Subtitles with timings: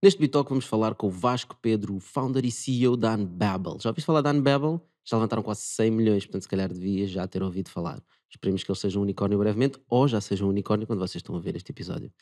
[0.00, 3.78] Neste Bitalk vamos falar com o Vasco Pedro, founder e CEO da Unbabel.
[3.80, 4.80] Já ouviste falar da Unbabel?
[5.04, 8.00] Já levantaram quase 100 milhões, portanto se calhar devias já ter ouvido falar.
[8.30, 11.34] Esperemos que eles sejam um unicórnio brevemente ou já sejam um unicórnio quando vocês estão
[11.34, 12.12] a ver este episódio.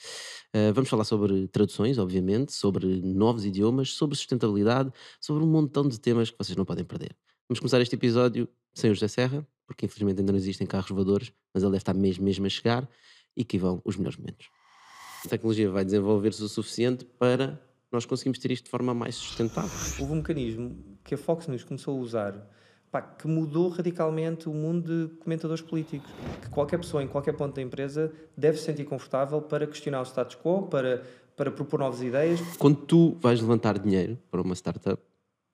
[0.54, 4.90] Uh, vamos falar sobre traduções, obviamente, sobre novos idiomas, sobre sustentabilidade,
[5.21, 7.15] sobre um montão de temas que vocês não podem perder.
[7.47, 11.31] Vamos começar este episódio sem o José Serra, porque infelizmente ainda não existem carros voadores,
[11.53, 12.88] mas ele deve estar mesmo, mesmo a chegar
[13.37, 14.49] e que vão os melhores momentos.
[15.27, 19.71] A tecnologia vai desenvolver-se o suficiente para nós conseguirmos ter isto de forma mais sustentável.
[19.98, 22.48] Houve um mecanismo que a Fox News começou a usar
[22.93, 26.09] pá, que mudou radicalmente o mundo de comentadores políticos.
[26.41, 30.05] Que qualquer pessoa em qualquer ponto da empresa deve se sentir confortável para questionar o
[30.05, 31.03] status quo, para,
[31.37, 32.41] para propor novas ideias.
[32.56, 35.03] Quando tu vais levantar dinheiro para uma startup,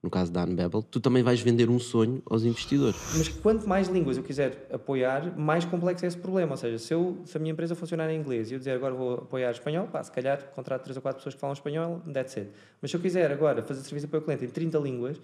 [0.03, 2.99] no caso da Unbabel, tu também vais vender um sonho aos investidores.
[3.17, 6.53] Mas quanto mais línguas eu quiser apoiar, mais complexo é esse problema.
[6.53, 8.93] Ou seja, se, eu, se a minha empresa funcionar em inglês e eu dizer agora
[8.93, 12.37] vou apoiar espanhol, pá, se calhar contrato 3 ou 4 pessoas que falam espanhol, that's
[12.37, 12.51] it.
[12.81, 15.21] Mas se eu quiser agora fazer serviço para o cliente em 30 línguas,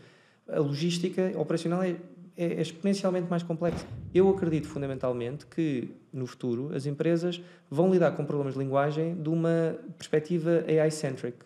[0.49, 1.97] a logística operacional é,
[2.37, 3.85] é, é exponencialmente mais complexa.
[4.15, 9.29] Eu acredito fundamentalmente que no futuro as empresas vão lidar com problemas de linguagem de
[9.29, 11.37] uma perspectiva AI-centric.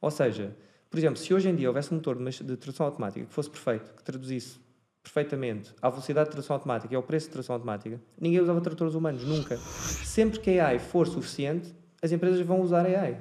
[0.00, 0.56] Ou seja,
[0.90, 3.94] por exemplo, se hoje em dia houvesse um motor de tradução automática que fosse perfeito,
[3.94, 4.58] que traduzisse
[5.02, 8.94] perfeitamente à velocidade de tradução automática e ao preço de tradução automática, ninguém usava tradutores
[8.94, 9.56] humanos, nunca.
[9.56, 13.20] Sempre que a AI for suficiente, as empresas vão usar a AI.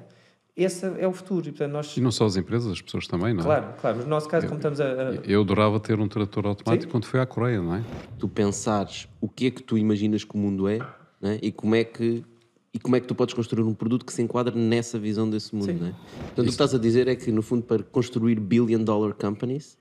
[0.55, 1.47] Esse é o futuro.
[1.47, 1.95] E, portanto, nós...
[1.95, 3.43] e não só as empresas, as pessoas também, não é?
[3.43, 3.97] Claro, claro.
[3.97, 4.85] Mas no nosso caso, eu, como estamos a.
[5.23, 6.89] Eu adorava ter um tradutor automático Sim?
[6.89, 7.83] quando fui à Coreia, não é?
[8.17, 10.79] Tu pensares o que é que tu imaginas que o mundo é,
[11.21, 11.39] é?
[11.43, 12.25] e como é que
[12.73, 15.55] e como é que tu podes construir um produto que se enquadra nessa visão desse
[15.55, 15.73] mundo, Sim.
[15.73, 15.91] não é?
[15.91, 19.77] Portanto, o que estás a dizer é que, no fundo, para construir billion dollar companies,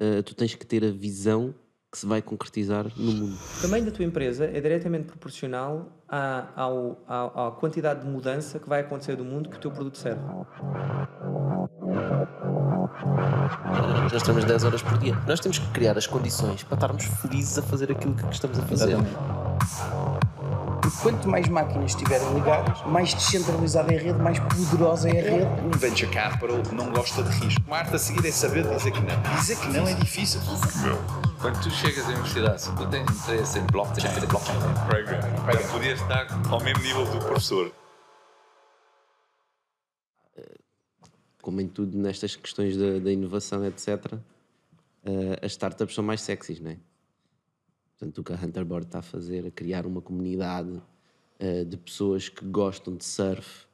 [0.00, 1.54] uh, tu tens que ter a visão
[1.92, 3.38] que se vai concretizar no mundo.
[3.58, 8.58] O tamanho da tua empresa é diretamente proporcional à, ao, à, à quantidade de mudança
[8.58, 10.22] que vai acontecer do mundo que o teu produto serve.
[14.10, 15.14] Nós temos 10 horas por dia.
[15.28, 18.62] Nós temos que criar as condições para estarmos felizes a fazer aquilo que estamos a
[18.62, 18.92] fazer.
[18.92, 20.21] Exatamente.
[21.00, 25.66] Quanto mais máquinas estiverem ligadas, mais descentralizada é a rede, mais poderosa é a rede.
[25.66, 27.62] Um venture capital não gosta de risco.
[27.66, 29.36] Uma arte a seguir é saber dizer que não.
[29.36, 30.40] Dizer que não é difícil.
[30.40, 31.32] Não.
[31.40, 35.20] Quando tu chegas à universidade, se tu tens interesse em blockchain, blockchain program,
[35.52, 37.72] já podias estar ao mesmo nível do professor.
[41.40, 44.20] Como em tudo nestas questões da, da inovação, etc., uh,
[45.04, 46.76] eh, as startups são mais sexys, não é?
[48.02, 50.72] Portanto, o que a Hunterboard está a fazer é criar uma comunidade
[51.40, 53.64] uh, de pessoas que gostam de surf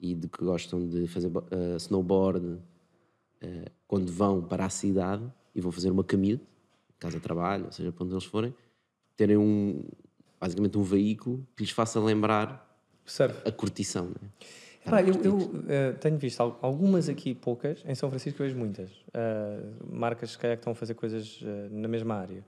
[0.00, 2.60] e de que gostam de fazer uh, snowboard uh,
[3.86, 5.22] quando vão para a cidade
[5.54, 6.42] e vão fazer uma commute,
[6.98, 8.54] casa trabalho, ou seja, para onde eles forem,
[9.18, 9.84] terem um,
[10.40, 12.66] basicamente um veículo que lhes faça lembrar
[13.04, 13.46] surf.
[13.46, 14.06] a curtição.
[14.06, 14.30] Né?
[14.86, 18.90] Pá, eu, eu uh, tenho visto algumas aqui, poucas, em São Francisco eu vejo muitas.
[19.08, 22.42] Uh, marcas que estão a fazer coisas uh, na mesma área.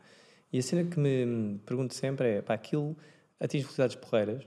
[0.53, 2.97] E a cena que me pergunto sempre é: pá, aquilo
[3.41, 4.47] atinge velocidades porreiras,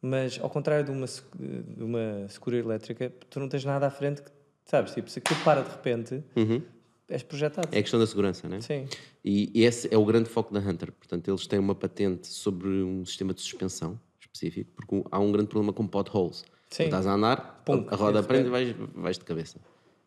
[0.00, 4.22] mas ao contrário de uma, de uma segura elétrica, tu não tens nada à frente
[4.22, 4.30] que,
[4.64, 4.92] sabes?
[4.94, 6.62] Tipo, se aquilo para de repente, uhum.
[7.08, 7.68] és projetado.
[7.72, 8.60] É a questão da segurança, não é?
[8.60, 8.86] Sim.
[9.24, 10.92] E, e esse é o grande foco da Hunter.
[10.92, 15.48] Portanto, eles têm uma patente sobre um sistema de suspensão específico, porque há um grande
[15.48, 16.44] problema com potholes.
[16.70, 16.84] Sim.
[16.84, 19.58] estás a andar, Pum, a roda prende e vais, vais de cabeça.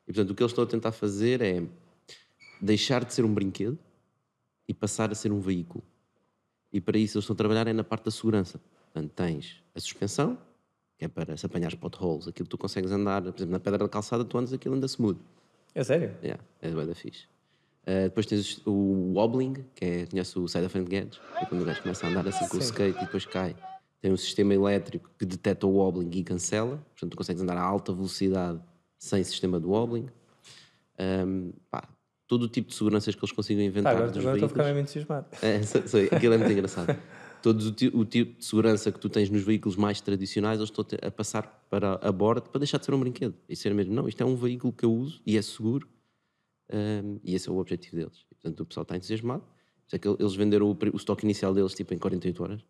[0.07, 1.61] E portanto, o que eles estão a tentar fazer é
[2.61, 3.77] deixar de ser um brinquedo
[4.67, 5.83] e passar a ser um veículo.
[6.71, 8.59] E para isso eles estão a trabalhar é na parte da segurança.
[8.91, 10.37] Portanto, tens a suspensão,
[10.97, 13.79] que é para se apanhar potholes, aquilo que tu consegues andar, por exemplo, na pedra
[13.79, 15.19] da calçada, tu andas aquilo anda smooth.
[15.75, 16.15] É sério?
[16.23, 17.25] Yeah, é bem da fixe.
[17.83, 21.45] Uh, depois tens o wobbling, que é, conhece o side of front gadget, que é
[21.45, 22.59] quando o gajo começa a andar assim com Sim.
[22.59, 23.55] o skate e depois cai.
[23.99, 27.61] Tem um sistema elétrico que detecta o wobbling e cancela, portanto tu consegues andar a
[27.61, 28.61] alta velocidade
[28.97, 30.07] sem sistema de wobbling.
[30.99, 31.89] Um, pá,
[32.27, 33.93] todo o tipo de seguranças que eles consigam inventar.
[33.93, 35.27] Tá, agora, agora estou a ficar mesmo entusiasmado.
[35.41, 36.97] É, sei, aquilo é muito engraçado.
[37.43, 40.85] Todo o, o, tipo de segurança que tu tens nos veículos mais tradicionais, eles estão
[41.01, 43.35] a passar para a bordo para deixar de ser um brinquedo.
[43.49, 45.85] E ser mesmo, não, isto é um veículo que eu uso e é seguro.
[46.71, 48.25] Um, e esse é o objetivo deles.
[48.31, 49.43] E, portanto, o pessoal está entusiasmado.
[49.91, 52.65] É que eles venderam o, o estoque inicial deles tipo em 48 horas.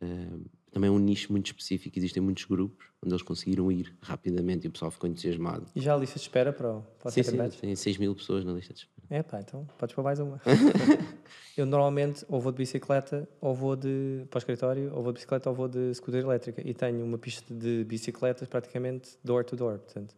[0.00, 4.66] Um, também é um nicho muito específico, existem muitos grupos onde eles conseguiram ir rapidamente
[4.66, 5.66] e o pessoal ficou entusiasmado.
[5.76, 8.44] E já a lista de espera para o, para sim, sim, tem 6 mil pessoas
[8.44, 8.92] na lista de espera.
[9.10, 10.40] É pá, então podes pôr mais uma.
[11.56, 15.18] eu normalmente ou vou de bicicleta ou vou de, para o escritório, ou vou de
[15.18, 19.54] bicicleta ou vou de scooter elétrica e tenho uma pista de bicicletas praticamente door to
[19.54, 20.14] door, portanto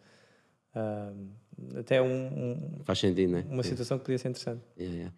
[1.77, 3.43] até um, um, Faz sentido, não é?
[3.43, 4.63] Uma situação que podia ser interessante.
[4.79, 5.17] Yeah, yeah.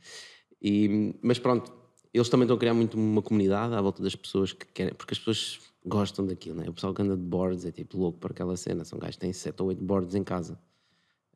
[0.61, 1.73] E, mas pronto,
[2.17, 5.13] eles também estão a criar muito uma comunidade à volta das pessoas que querem, porque
[5.13, 6.69] as pessoas gostam daquilo, né?
[6.69, 8.85] O pessoal que anda de boards é tipo louco por aquela cena.
[8.85, 10.59] São gajos que têm 7 ou 8 boards em casa.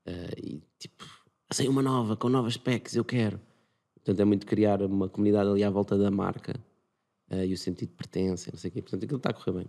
[0.06, 1.04] Uh, e tipo,
[1.50, 3.40] saiu uma nova, com novas specs, eu quero.
[3.94, 6.58] Portanto, é muito criar uma comunidade ali à volta da marca
[7.30, 8.82] uh, e o sentido de pertença, não sei o quê.
[8.82, 9.66] Portanto, aquilo está a correr bem.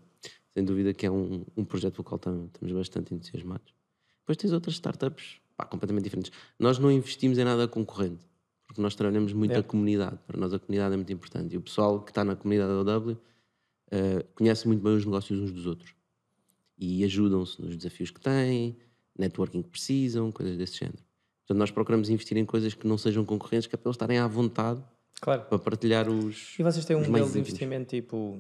[0.54, 3.74] Sem dúvida que é um, um projeto pelo qual estamos bastante entusiasmados.
[4.22, 6.32] Depois tens outras startups pá, completamente diferentes.
[6.58, 8.26] Nós não investimos em nada concorrente,
[8.72, 9.58] porque nós trabalhamos muito é.
[9.58, 10.18] a comunidade.
[10.26, 11.54] Para nós a comunidade é muito importante.
[11.54, 13.18] E o pessoal que está na comunidade da OW uh,
[14.34, 15.94] conhece muito bem os negócios uns dos outros.
[16.78, 18.78] E ajudam-se nos desafios que têm,
[19.20, 21.00] networking que precisam, coisas desse género.
[21.42, 24.20] Portanto, nós procuramos investir em coisas que não sejam concorrentes, que é para eles estarem
[24.20, 24.82] à vontade
[25.20, 25.42] claro.
[25.42, 26.58] para partilhar os.
[26.58, 28.40] E vocês têm um modelo de investimento tipo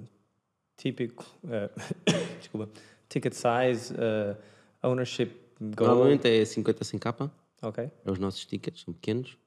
[0.77, 1.69] típico, uh,
[2.39, 2.69] desculpa,
[3.09, 4.37] ticket size, uh,
[4.81, 5.89] ownership goal?
[5.89, 7.29] Normalmente é 50 100 capa.
[7.61, 7.83] Ok.
[7.83, 9.37] É os nossos tickets, são pequenos.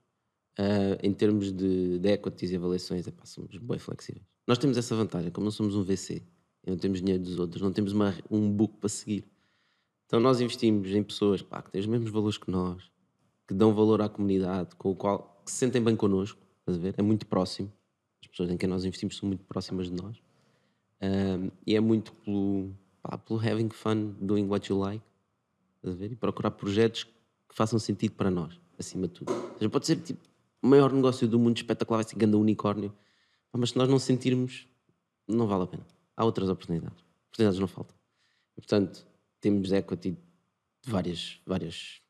[0.58, 4.24] Uh, em termos de, de equities e avaliações, é, pá, somos bem flexíveis.
[4.46, 6.22] Nós temos essa vantagem, como não somos um VC,
[6.66, 9.24] não temos dinheiro dos outros, não temos uma, um book para seguir.
[10.06, 12.90] Então nós investimos em pessoas pá, que têm os mesmos valores que nós,
[13.46, 16.80] que dão valor à comunidade, com o qual que se sentem bem connosco, estás a
[16.80, 16.94] ver?
[16.96, 17.72] É muito próximo.
[18.22, 20.16] As pessoas em quem nós investimos são muito próximas de nós.
[21.02, 22.70] Um, e é muito pelo,
[23.02, 25.04] pá, pelo having fun, doing what you like,
[25.76, 26.12] estás a ver?
[26.12, 29.32] E procurar projetos que façam sentido para nós, acima de tudo.
[29.32, 30.20] Ou seja, pode ser tipo
[30.64, 32.90] o maior negócio do mundo espetacular, vai ser grande unicórnio,
[33.52, 34.66] mas se nós não sentirmos,
[35.28, 35.87] não vale a pena.
[36.16, 37.05] Há outras oportunidades.
[37.26, 37.94] Oportunidades não faltam.
[38.56, 39.06] E, portanto,
[39.43, 42.00] temos equity de várias, várias,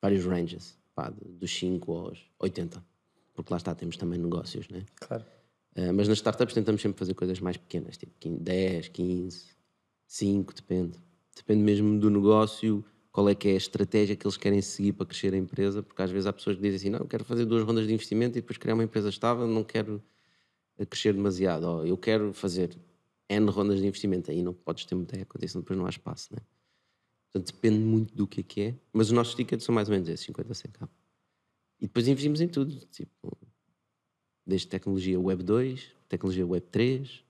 [0.00, 2.84] vários ranges, pá, dos 5 aos 80,
[3.34, 4.86] porque lá está, temos também negócios, né?
[4.94, 5.24] Claro.
[5.76, 9.46] Uh, mas nas startups tentamos sempre fazer coisas mais pequenas, tipo 10, 15,
[10.06, 10.98] 5, depende.
[11.34, 15.06] Depende mesmo do negócio, qual é que é a estratégia que eles querem seguir para
[15.06, 17.44] crescer a empresa, porque às vezes há pessoas que dizem assim, não, eu quero fazer
[17.44, 20.02] duas rondas de investimento e depois criar uma empresa estável, não quero
[20.78, 22.78] eh, crescer demasiado, ou eu quero fazer
[23.28, 26.28] N rondas de investimento, aí não podes ter muita equity, senão depois não há espaço,
[26.32, 26.38] né?
[27.30, 28.74] Portanto, depende muito do que é que é.
[28.92, 30.88] Mas os nossos tickets são mais ou menos esses, 50 a 100 k.
[31.80, 32.74] E depois investimos em tudo.
[32.86, 33.36] Tipo,
[34.46, 37.22] desde tecnologia Web 2, tecnologia Web 3, uh,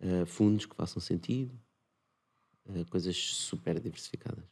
[0.00, 1.58] eh, fundos que façam sentido,
[2.66, 4.44] uh, coisas super diversificadas.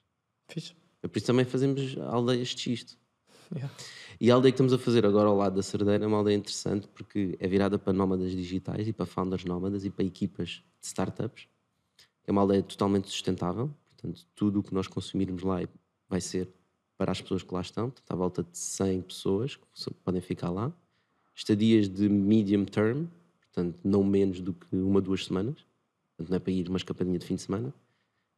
[0.53, 0.75] Fixe.
[1.03, 2.99] É por isso também fazemos aldeias de xisto.
[3.53, 3.75] Yeah.
[4.21, 6.37] E a aldeia que estamos a fazer agora ao lado da Cerdeira é uma aldeia
[6.37, 10.87] interessante porque é virada para nómadas digitais e para founders nómadas e para equipas de
[10.87, 11.49] startups.
[12.27, 13.71] É uma aldeia totalmente sustentável,
[14.01, 15.59] Portanto, tudo o que nós consumirmos lá
[16.09, 16.49] vai ser
[16.97, 19.65] para as pessoas que lá estão, portanto, à volta de 100 pessoas que
[20.03, 20.73] podem ficar lá.
[21.35, 23.07] Estadias de medium term,
[23.41, 25.67] portanto, não menos do que uma, duas semanas.
[26.17, 27.75] Portanto, não é para ir uma escapadinha de fim de semana.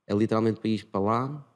[0.06, 1.46] É literalmente para ir para lá.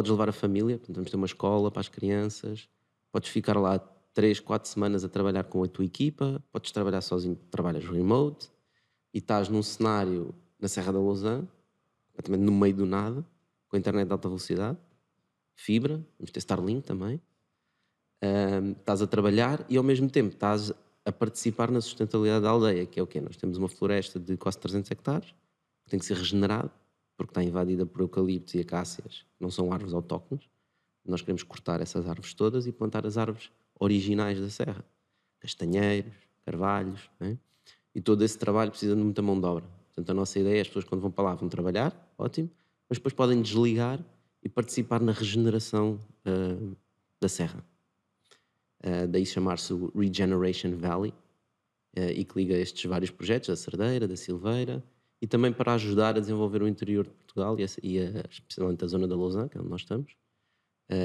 [0.00, 2.66] Podes levar a família, portanto, vamos ter uma escola para as crianças.
[3.12, 3.78] Podes ficar lá
[4.14, 6.42] três, quatro semanas a trabalhar com a tua equipa.
[6.50, 8.50] Podes trabalhar sozinho, trabalhas remote.
[9.12, 11.46] E estás num cenário na Serra da Lausanne,
[12.06, 13.26] completamente no meio do nada,
[13.68, 14.78] com a internet de alta velocidade,
[15.54, 17.20] fibra, vamos ter Starlink também.
[18.24, 20.72] Um, estás a trabalhar e ao mesmo tempo estás
[21.04, 23.20] a participar na sustentabilidade da aldeia, que é o quê?
[23.20, 25.34] Nós temos uma floresta de quase 300 hectares,
[25.84, 26.72] que tem que ser regenerada,
[27.20, 30.48] porque está invadida por eucaliptos e acácias, não são árvores autóctones.
[31.04, 34.82] Nós queremos cortar essas árvores todas e plantar as árvores originais da serra.
[35.38, 36.14] Castanheiros,
[36.46, 37.36] carvalhos, é?
[37.94, 39.64] e todo esse trabalho precisa de muita mão de obra.
[39.88, 42.50] Portanto, a nossa ideia é as pessoas quando vão para lá vão trabalhar, ótimo,
[42.88, 44.02] mas depois podem desligar
[44.42, 46.74] e participar na regeneração uh,
[47.20, 47.62] da serra.
[48.82, 51.12] Uh, daí chamar-se o Regeneration Valley
[51.98, 54.82] uh, e que liga estes vários projetos, da Cerdeira, da Silveira,
[55.20, 58.84] e também para ajudar a desenvolver o interior de Portugal e, a, e a, especialmente
[58.84, 60.12] a zona da Lausanne, que é onde nós estamos,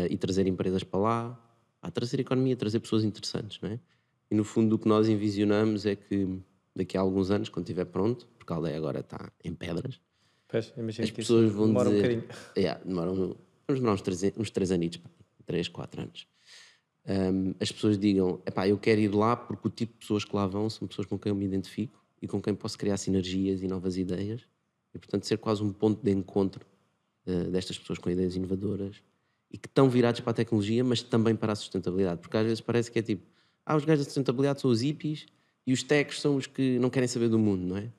[0.09, 3.59] e trazer empresas para lá, a trazer economia, trazer pessoas interessantes.
[3.61, 3.79] Não é?
[4.31, 6.39] E no fundo o que nós envisionamos é que
[6.75, 9.99] daqui a alguns anos, quando estiver pronto, porque a aldeia agora está em pedras,
[10.99, 12.27] as pessoas vão demora dizer.
[12.57, 14.99] Um yeah, demoram, vamos demorar uns três, uns três anitos,
[15.45, 16.27] três, quatro anos.
[17.07, 20.35] Um, as pessoas digam: epá, eu quero ir lá porque o tipo de pessoas que
[20.35, 23.61] lá vão são pessoas com quem eu me identifico e com quem posso criar sinergias
[23.61, 24.41] e novas ideias
[24.93, 26.65] e, portanto, ser quase um ponto de encontro
[27.27, 29.01] uh, destas pessoas com ideias inovadoras
[29.51, 32.21] e que estão virados para a tecnologia, mas também para a sustentabilidade.
[32.21, 33.23] Porque às vezes parece que é tipo:
[33.65, 35.25] ah, os gajos da sustentabilidade são os hippies
[35.67, 37.91] e os techs são os que não querem saber do mundo, não é?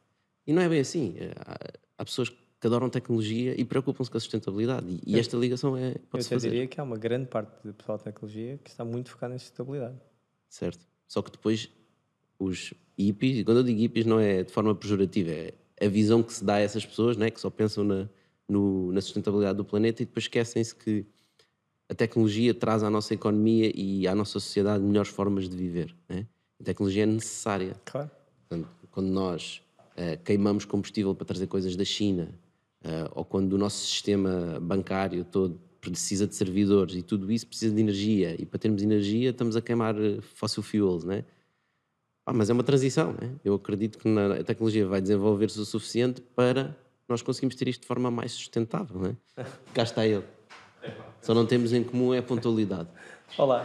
[0.46, 1.14] E não é bem assim.
[1.36, 1.56] Há,
[1.98, 4.86] há pessoas que adoram tecnologia e preocupam-se com a sustentabilidade.
[4.88, 5.94] E, e esta ligação é.
[6.10, 6.50] Pode eu fazer.
[6.50, 9.38] diria que há uma grande parte do pessoal de tecnologia que está muito focado em
[9.38, 9.98] sustentabilidade.
[10.48, 10.86] Certo.
[11.06, 11.70] Só que depois
[12.38, 16.22] os hippies, e quando eu digo hippies não é de forma pejorativa, é a visão
[16.22, 18.08] que se dá a essas pessoas, né, que só pensam na,
[18.48, 21.04] no, na sustentabilidade do planeta e depois esquecem-se que
[21.88, 25.94] a tecnologia traz à nossa economia e à nossa sociedade melhores formas de viver.
[26.08, 26.26] Né?
[26.60, 27.76] A tecnologia é necessária.
[27.84, 28.10] Claro.
[28.48, 29.62] Portanto, quando nós
[29.92, 32.34] uh, queimamos combustível para trazer coisas da China,
[32.84, 37.74] uh, ou quando o nosso sistema bancário todo precisa de servidores e tudo isso precisa
[37.74, 38.34] de energia.
[38.40, 41.24] E para termos energia estamos a queimar eh, fossil fuels, né?
[42.28, 43.30] Ah, mas é uma transição, né?
[43.44, 46.76] Eu acredito que na, a tecnologia vai desenvolver-se o suficiente para
[47.08, 49.16] nós conseguirmos ter isto de forma mais sustentável, né?
[49.72, 50.24] Cá está ele.
[51.22, 52.88] Só não temos em comum é a pontualidade.
[53.38, 53.64] Olá.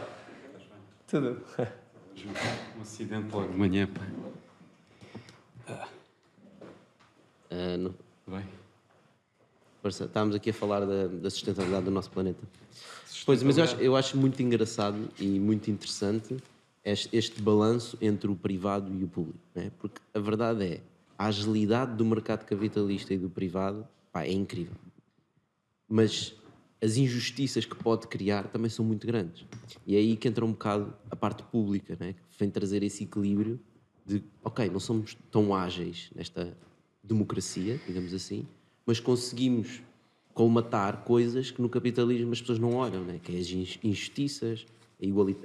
[1.08, 1.41] Tudo.
[2.77, 4.01] Um acidente logo de manhã, pá.
[7.50, 7.96] Ah, não-
[8.27, 8.46] Bem.
[9.84, 12.39] Estávamos aqui a falar da, da sustentabilidade do nosso planeta.
[13.25, 16.38] Pois, mas eu acho, eu acho muito engraçado e muito interessante
[16.83, 19.39] este, este balanço entre o privado e o público.
[19.53, 19.71] Né?
[19.79, 20.81] Porque a verdade é,
[21.17, 24.75] a agilidade do mercado capitalista e do privado pá, é incrível.
[25.88, 26.35] Mas
[26.81, 29.45] as injustiças que pode criar também são muito grandes.
[29.85, 32.13] E é aí que entra um bocado a parte pública, né?
[32.13, 33.59] que vem trazer esse equilíbrio
[34.05, 36.57] de, ok, não somos tão ágeis nesta
[37.03, 38.47] democracia, digamos assim,
[38.85, 39.81] mas conseguimos
[40.33, 43.19] colmatar coisas que no capitalismo as pessoas não olham, né?
[43.21, 44.65] que é as inj- injustiças,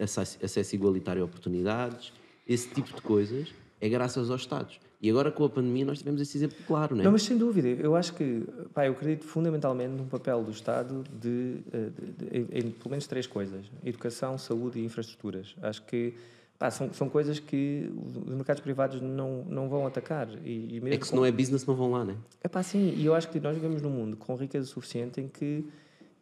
[0.01, 2.13] acesso, igualitário a oportunidades,
[2.47, 3.49] esse tipo de coisas
[3.81, 4.79] é graças aos Estados.
[5.01, 7.05] E agora com a pandemia nós tivemos esse exemplo claro, né?
[7.05, 11.05] Não, mas sem dúvida, eu acho que, pá, eu acredito fundamentalmente num papel do Estado
[11.21, 15.55] de, eh, de- de- em, em pelo menos três coisas: educação, saúde e infraestruturas.
[15.61, 16.15] Acho que
[16.59, 17.91] pá, são, são coisas que
[18.27, 20.29] os mercados privados não, não vão atacar.
[20.43, 22.17] E, e mesmo É que se com- não é business não vão lá, né?
[22.43, 25.67] Epá, sim, e eu acho que nós vivemos num mundo com riqueza suficiente em que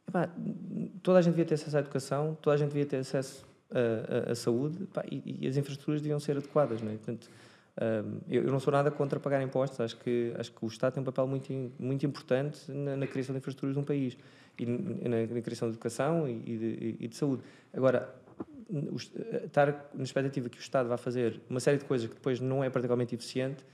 [0.09, 0.29] epá,
[1.03, 3.47] toda a gente devia ter acesso à educação, toda a gente devia ter acesso
[4.31, 6.81] à, saúde epá, e, e as infraestruturas deviam ser adequadas.
[6.83, 6.95] Não é?
[6.97, 7.29] Portanto,
[7.81, 10.95] hum, eu, eu não sou nada contra pagar impostos, acho que, acho que o Estado
[10.95, 14.17] tem um papel muito, muito importante na, na criação de infraestruturas de um país
[14.59, 17.43] e na, na criação de educação e, e de, e de saúde.
[17.73, 18.15] Agora,
[18.71, 22.15] o est- estar na expectativa que o Estado vá fazer uma série de coisas que
[22.15, 23.65] depois não é particularmente eficiente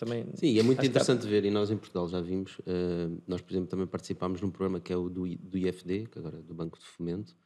[0.00, 0.24] também.
[0.34, 3.68] Sim, é muito interessante ver, e nós em Portugal já vimos, eh, nós, por exemplo,
[3.68, 6.78] também participámos num programa que é o do, do IFD, que agora é do Banco
[6.78, 7.36] de Fomento,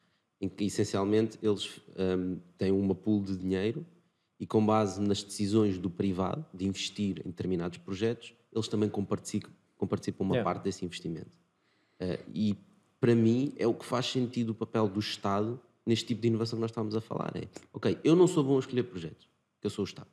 [0.41, 3.85] em que essencialmente eles ehm, têm uma pool de dinheiro
[4.39, 9.51] e com base nas decisões do privado de investir em determinados projetos, eles também comparticipam,
[9.77, 10.45] comparticipam uma Yeah.
[10.53, 11.37] parte desse investimento.
[11.99, 12.57] Eh, e
[13.01, 16.57] para mim é o que faz sentido o papel do Estado neste tipo de inovação
[16.57, 17.33] que nós estamos a falar.
[17.37, 20.09] É, ok, eu não sou bom a escolher projetos, porque eu sou o Estado.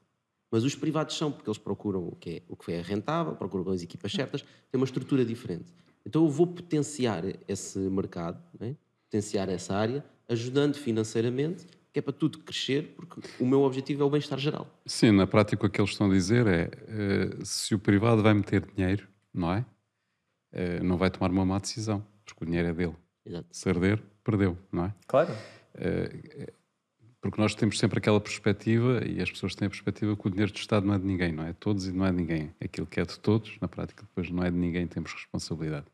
[0.51, 3.71] Mas os privados são, porque eles procuram o que é, o que é rentável, procuram
[3.71, 5.73] as equipas certas, têm uma estrutura diferente.
[6.05, 8.75] Então eu vou potenciar esse mercado, né?
[9.05, 14.05] potenciar essa área, ajudando financeiramente, que é para tudo crescer, porque o meu objetivo é
[14.05, 14.67] o bem-estar geral.
[14.85, 18.33] Sim, na prática o que eles estão a dizer é eh, se o privado vai
[18.33, 19.65] meter dinheiro, não é?
[20.53, 22.95] Eh, não vai tomar uma má decisão, porque o dinheiro é dele.
[23.25, 23.47] Exato.
[23.51, 24.95] Se arder, perdeu, não é?
[25.05, 25.33] Claro.
[27.21, 30.51] Porque nós temos sempre aquela perspectiva, e as pessoas têm a perspectiva que o dinheiro
[30.51, 32.51] do Estado não é de ninguém, não é de todos e não é de ninguém.
[32.59, 35.85] Aquilo que é de todos, na prática, depois não é de ninguém, temos responsabilidade.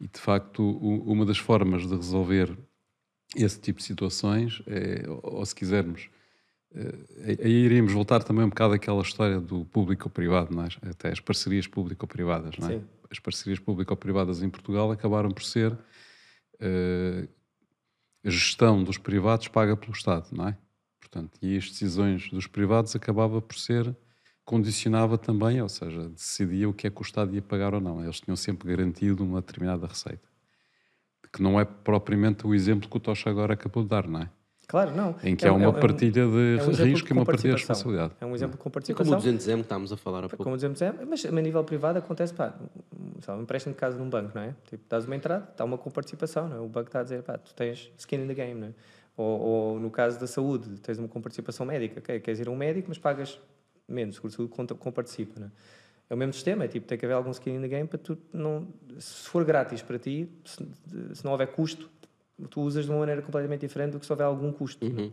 [0.00, 2.56] E, de facto, uma das formas de resolver
[3.34, 6.08] esse tipo de situações, é, ou, se quisermos,
[6.74, 10.68] eh, aí iríamos voltar também um bocado àquela história do público-privado, não é?
[10.90, 12.56] até as parcerias público-privadas.
[12.58, 12.78] Não é?
[12.78, 12.84] Sim.
[13.10, 15.76] As parcerias público-privadas em Portugal acabaram por ser
[16.60, 17.28] eh,
[18.26, 20.58] a gestão dos privados paga pelo Estado, não é?
[20.98, 23.96] Portanto, e as decisões dos privados acabava por ser
[24.44, 28.02] condicionava também, ou seja, decidia o que é que o Estado ia pagar ou não.
[28.02, 30.26] Eles tinham sempre garantido uma determinada receita.
[31.32, 34.30] Que não é propriamente o exemplo que o Tocha agora acabou de dar, não é?
[34.68, 35.14] Claro, não.
[35.22, 37.54] Em que É há um- uma é partilha de é um risco e uma partilha
[37.54, 37.92] de participação.
[37.92, 38.14] responsabilidade.
[38.20, 39.18] É um exemplo com É como o participação.
[39.18, 40.42] 200M que estávamos a falar há pouco.
[40.42, 42.52] Como dizemos, é, mas a nível privado acontece, pá,
[43.20, 44.54] sei lá, um empréstimo de casa num banco, não é?
[44.68, 46.60] Tipo, dás uma entrada, está uma comparticipação, não é?
[46.60, 48.72] O banco está a dizer, pá, tu tens skin in the game, não é?
[49.16, 52.18] Ou, ou no caso da saúde, tens uma comparticipação médica, ok?
[52.20, 53.40] Queres ir a um médico, mas pagas
[53.88, 55.50] menos, seguro saúde conta- comparticipa, não é?
[56.10, 57.98] É o mesmo sistema, é tipo, tem que haver algum skin in the game para
[57.98, 58.68] tu não...
[58.98, 60.64] Se for grátis para ti, se,
[61.14, 61.90] se não houver custo,
[62.49, 64.87] tu usas de uma maneira completamente diferente do que se houver algum custo.
[64.87, 65.11] não é?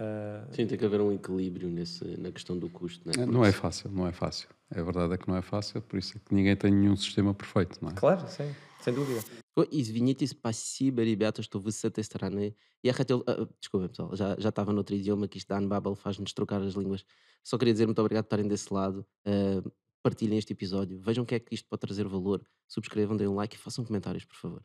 [0.00, 3.06] Ah, Sim, tem que haver um equilíbrio nesse, na questão do custo.
[3.08, 3.14] Né?
[3.18, 4.48] É, Não é fácil, não é fácil.
[4.70, 7.34] A verdade é que não é fácil, por isso é que ninguém tem nenhum sistema
[7.34, 7.94] perfeito, não é?
[7.94, 9.20] claro, sim, sem dúvida.
[9.56, 12.54] Ой, Извините, спасибо, ребята, что вы с этой стороны.
[12.80, 13.24] Я хотел...
[13.26, 16.74] ah, desculpa, pessoal, já, já estava noutro idioma que isto da Unbubble faz-nos trocar as
[16.74, 17.04] línguas.
[17.42, 19.04] Só queria dizer muito obrigado por estarem desse lado.
[19.26, 19.68] ah,
[20.00, 21.00] partilhem este episódio.
[21.00, 22.40] Vejam o que é que isto pode trazer valor.
[22.68, 24.62] Subscrevam, deem um like e façam comentários, por favor.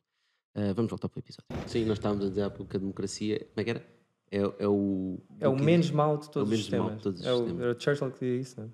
[0.54, 1.46] Ah, vamos voltar para o episódio.
[1.68, 3.38] Sim, nós estávamos a dizer há pouco que a democracia...
[3.38, 3.82] Como é que era?
[4.30, 5.18] É, é o...
[5.40, 7.02] É o que- menos mau de todos os menos mau de sistemas.
[7.02, 7.62] todos os é, o, sistemas.
[7.62, 8.70] era o Churchill que dizia isso, não é?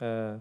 [0.00, 0.40] Ah,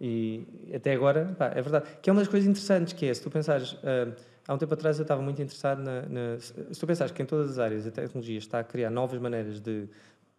[0.00, 1.86] e até agora, pá, é verdade.
[2.00, 3.76] Que é uma das coisas interessantes, que é, se tu pensares...
[3.84, 4.14] ah,
[4.48, 7.26] há um tempo atrás eu estava muito interessado na, na- Se tu pensares que em
[7.26, 9.88] todas as áreas a tecnologia está a criar novas maneiras de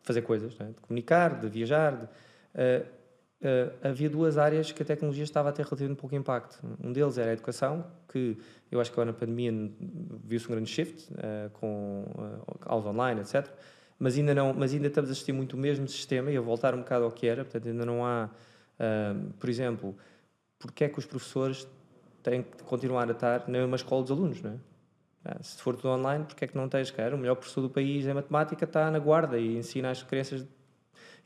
[0.01, 0.69] fazer coisas, não é?
[0.69, 2.83] de comunicar, de viajar, de,
[3.41, 6.59] uh, havia duas áreas que a tecnologia estava a ter relativamente pouco impacto.
[6.83, 8.37] Um deles era a educação, que
[8.71, 9.51] eu acho que agora na pandemia
[10.23, 13.47] viu-se um grande shift uh, com uh, aulas online, etc.
[13.99, 16.73] Mas ainda, não, mas ainda estamos a assistir muito o mesmo sistema e a voltar
[16.73, 18.29] um bocado ao que era, portanto ainda não há,
[18.79, 19.95] uh, por exemplo,
[20.57, 21.67] porque é que os professores
[22.23, 24.57] têm que continuar a estar na mesma escola dos alunos, não é?
[25.43, 27.15] Se for tudo online, porque é que não tens, cara?
[27.15, 30.47] O melhor professor do país em matemática está na guarda e ensina as crianças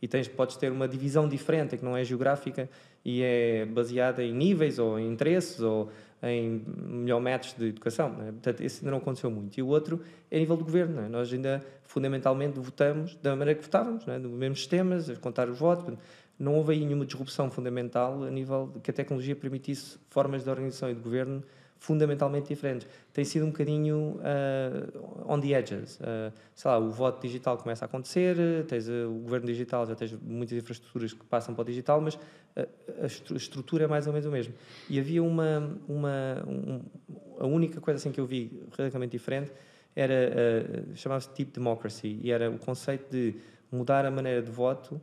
[0.02, 2.70] e tens, podes ter uma divisão diferente, que não é geográfica
[3.04, 5.90] e é baseada em níveis ou em interesses ou
[6.22, 8.10] em melhor métodos de educação.
[8.10, 8.32] Né?
[8.32, 9.58] Portanto, isso ainda não aconteceu muito.
[9.58, 11.02] E o outro é a nível do governo.
[11.02, 11.08] Né?
[11.08, 14.18] Nós ainda, fundamentalmente, votamos da maneira que votávamos, né?
[14.18, 15.96] mesmos sistemas, a contar os votos.
[16.38, 20.90] Não houve aí nenhuma disrupção fundamental a nível que a tecnologia permitisse formas de organização
[20.90, 21.44] e de governo
[21.80, 22.88] fundamentalmente diferentes.
[23.14, 26.00] Tem sido um bocadinho uh, on the edges.
[26.00, 29.96] Uh, sei lá, o voto digital começa a acontecer, tens uh, o governo digital, já
[29.96, 32.18] tens muitas infraestruturas que passam para o digital, mas
[32.56, 34.54] a estrutura é mais ou menos o mesmo.
[34.90, 36.82] E havia uma, uma um,
[37.38, 39.52] a única coisa assim que eu vi radicalmente diferente
[39.94, 40.16] era
[40.96, 43.36] chamava-se Deep Democracy e era o conceito de
[43.70, 45.02] mudar a maneira de voto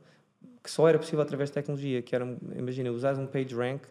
[0.62, 2.24] que só era possível através de tecnologia, que era,
[2.56, 3.82] imagina, usares um page rank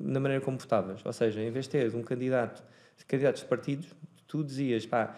[0.00, 1.00] na maneira como votavas.
[1.04, 2.62] Ou seja, em vez de teres um candidato,
[3.06, 3.88] candidatos de partidos,
[4.26, 5.14] tu dizias, pá,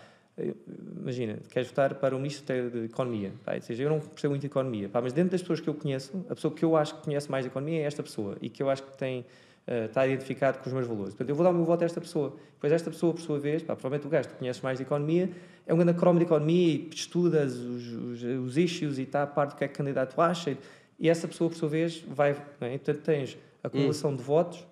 [0.99, 3.33] imagina, queres votar para o Ministro da Economia.
[3.45, 5.69] Pá, ou seja, eu não percebo muito de economia, pá, mas dentro das pessoas que
[5.69, 8.37] eu conheço, a pessoa que eu acho que conhece mais de economia é esta pessoa
[8.41, 9.21] e que eu acho que tem,
[9.67, 11.11] uh, está identificado com os meus valores.
[11.11, 12.37] Portanto, eu vou dar o meu voto a esta pessoa.
[12.55, 15.31] Depois, esta pessoa, por sua vez, pá, provavelmente o gajo que conhece mais de economia,
[15.67, 19.27] é um grande cromo de economia e estudas os, os, os issues e está a
[19.27, 20.57] parte do que é que o candidato acha.
[20.99, 22.31] E essa pessoa, por sua vez, vai.
[22.61, 22.79] É?
[22.79, 24.17] Portanto, tens acumulação hum.
[24.17, 24.67] de votos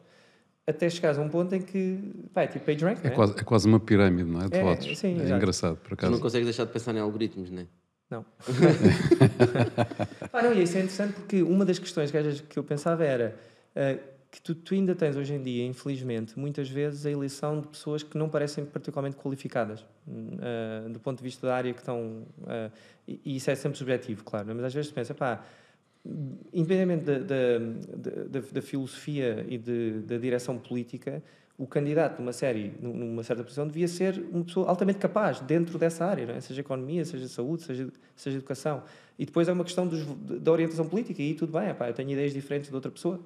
[0.69, 1.99] até chegares a um ponto em que
[2.35, 3.01] pá, é tipo PageRank.
[3.03, 4.49] É, é, quase, é quase uma pirâmide, não é?
[4.49, 4.99] De é, votos.
[4.99, 6.13] Sim, é engraçado, por acaso.
[6.13, 7.67] Tu não consegues deixar de pensar em algoritmos, não é?
[8.11, 8.25] Não.
[10.33, 12.11] ah, não, e isso é interessante porque uma das questões
[12.49, 13.35] que eu pensava era
[13.75, 13.99] uh,
[14.31, 18.03] que tu, tu, ainda tens hoje em dia, infelizmente, muitas vezes a eleição de pessoas
[18.03, 22.27] que não parecem particularmente qualificadas uh, do ponto de vista da área que estão.
[22.41, 22.71] Uh,
[23.07, 25.43] e, e, isso é sempre subjetivo, claro, mas às vezes tu pensa, pá
[26.53, 27.59] independentemente da, da,
[28.29, 31.23] da, da, filosofia e de, da direção política,
[31.59, 36.07] o candidato numa série, numa certa posição, devia ser uma pessoa altamente capaz dentro dessa
[36.07, 36.41] área, é?
[36.41, 38.85] seja economia, seja saúde, seja, seja educação.
[39.19, 42.11] E depois é uma questão dos, da orientação política, e tudo bem, epá, eu tenho
[42.11, 43.21] ideias diferentes de outra pessoa.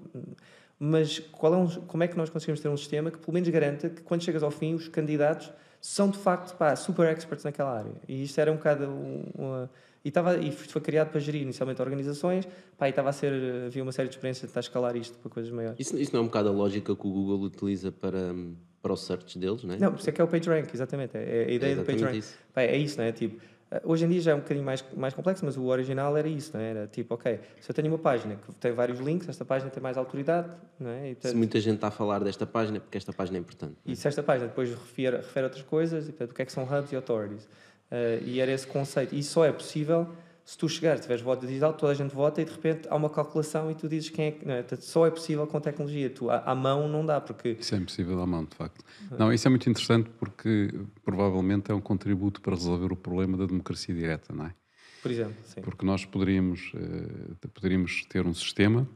[0.79, 3.49] Mas qual é um, como é que nós conseguimos ter um sistema que pelo menos
[3.51, 7.93] garanta que quando chegas ao fim os candidatos são de facto super experts naquela área?
[8.09, 8.87] E isto era um bocado
[9.39, 9.71] uma
[10.05, 13.33] e, estava, e foi criado para gerir inicialmente organizações, pá, e estava a ser,
[13.67, 15.79] havia uma série de experiências de estar a escalar isto para coisas maiores.
[15.79, 18.35] Isso, isso não é um bocado a lógica que o Google utiliza para,
[18.83, 19.79] para o search deles, não é?
[19.79, 21.17] Não, por isso é que é o PageRank, exatamente.
[21.17, 22.19] É, é a ideia é do PageRank.
[22.19, 22.35] Isso.
[22.53, 23.13] Pá, é isso, não é?
[23.13, 26.17] Tipo, eh, Hoje em dia já é um bocadinho mais, mais complexo, mas o original
[26.17, 26.71] era isso, não é?
[26.71, 29.81] Era tipo, ok, se eu tenho uma página que tem vários links, esta página tem
[29.81, 31.11] mais autoridade, não é?
[31.11, 33.41] E, portanto, se muita gente está a falar desta página, é porque esta página é
[33.41, 33.77] importante.
[33.87, 36.45] E se esta página depois refere, refere a outras coisas, e, portanto, o que é
[36.45, 37.49] que são hubs e authorities?
[37.93, 39.15] Uh, e era esse conceito.
[39.15, 40.09] E só é possível
[40.45, 43.09] se tu chegares, tiveres voto digital, toda a gente vota e de repente há uma
[43.09, 44.47] calculação e tu dizes quem é que.
[44.47, 44.65] Não é?
[44.81, 46.11] Só é possível com tecnologia.
[46.11, 47.57] Tu, à, à, mão não dá, porque.
[47.61, 48.85] Isso é impossível à mão, de facto.
[49.17, 50.75] Não, isso é muito interessante porque
[51.05, 54.55] provavelmente é um contributo para resolver o problema da democracia direta, não é?
[55.01, 55.61] Por exemplo, sim.
[55.61, 58.89] Porque nós poderíamos, uh, poderíamos ter um sistema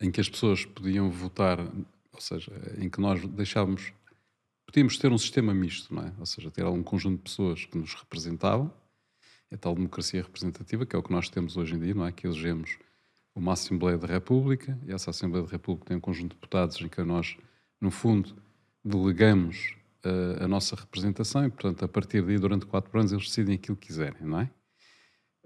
[0.00, 3.92] em que as pessoas podiam votar, ou seja, em que nós deixávamos.
[4.70, 6.12] Podíamos ter um sistema misto, não é?
[6.16, 8.72] Ou seja, ter algum conjunto de pessoas que nos representavam
[9.52, 12.12] a tal democracia representativa, que é o que nós temos hoje em dia, não é?
[12.12, 12.78] Que elegemos
[13.34, 16.88] uma Assembleia da República, e essa Assembleia da República tem um conjunto de deputados em
[16.88, 17.36] que nós,
[17.80, 18.36] no fundo,
[18.84, 23.56] delegamos uh, a nossa representação e, portanto, a partir daí, durante quatro anos, eles decidem
[23.56, 24.50] aquilo que quiserem, não é?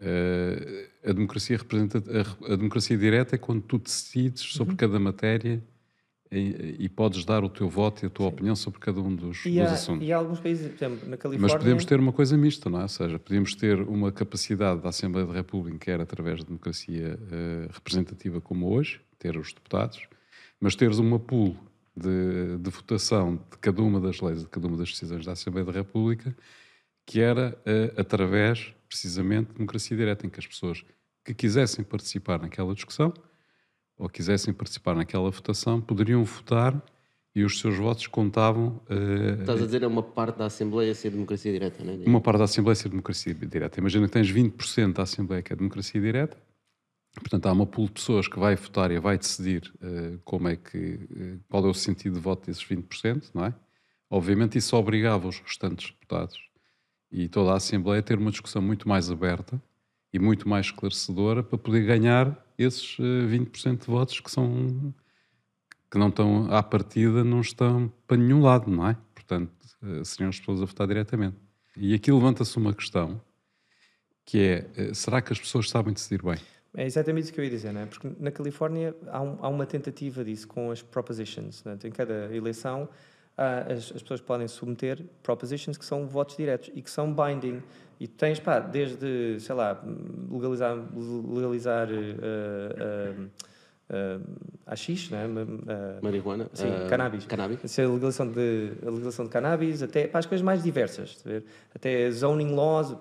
[0.01, 4.77] Uh, a, democracia a, a, democracia direta é quando tu decides sobre uhum.
[4.77, 5.65] cada matéria
[6.37, 8.33] e, e, podes dar o teu voto e a tua Sim.
[8.33, 10.07] opinião sobre cada um dos, e há, dos assuntos.
[10.07, 11.41] E há alguns países, por exemplo, na Califórnia...
[11.41, 12.83] Mas podemos ter uma coisa mista, não é?
[12.83, 17.73] Ou seja, podemos ter uma capacidade da Assembleia da República, quer através de democracia uh,
[17.73, 20.07] representativa como hoje, ter os deputados,
[20.61, 21.57] mas teres uma pool
[21.97, 25.65] de, de, votação de cada uma das leis, de cada uma das decisões da Assembleia
[25.65, 26.37] da República,
[27.07, 30.85] que era uh, através, precisamente, de democracia direta, em que as pessoas
[31.25, 33.13] que quisessem participar naquela discussão
[33.99, 36.83] ou quisessem participar naquela votação, poderiam votar
[37.35, 38.81] e os seus votos contavam.
[38.89, 41.97] Uh, Estás a dizer é uma parte da Assembleia ser democracia direta, não é?
[42.07, 43.81] Uma parte da Assembleia ser democracia direta.
[43.81, 46.37] Imagina que tens 20% da Assembleia que é democracia direta,
[47.17, 50.57] portanto há uma pool de pessoas que vai votar e vai decidir uh, como é
[50.57, 53.55] que, uh, qual é o sentido de voto desses 20%, não é?
[54.09, 56.39] Obviamente isso obrigava os restantes deputados
[57.11, 59.61] e toda a Assembleia a ter uma discussão muito mais aberta
[60.13, 64.95] e muito mais esclarecedora para poder ganhar esses eh, 20% de votos que são
[65.91, 68.97] que não estão à partida, não estão para nenhum lado, não é?
[69.15, 71.37] Portanto, eh, seriam as pessoas a votar diretamente.
[71.77, 73.21] E aqui levanta-se uma questão
[74.25, 76.37] que é, eh, será que as pessoas sabem decidir bem?
[76.77, 77.87] É exatamente isso que eu ia dizer, não é?
[77.87, 81.63] Porque na Califórnia há, um- há uma tentativa disso com as propositions.
[81.65, 81.79] Não é?
[81.87, 82.89] Em cada eleição,
[83.39, 87.63] ah, as, as pessoas podem submeter propositions que são votos diretos e que são binding.
[88.01, 89.83] E tens, pá, desde, sei lá,
[90.31, 90.77] legalizar,
[91.33, 93.29] legalizar ah,
[93.91, 94.19] ah,
[94.67, 95.25] ah, AX, não é?
[95.69, 96.49] Ah, Marihuana.
[96.53, 97.27] Sim, ah, cannabis.
[97.27, 97.71] Cannabis.
[97.71, 101.45] Se a legalização de, a legalização de cannabis, até para as coisas mais diversas, ver?
[101.75, 102.97] até zoning laws.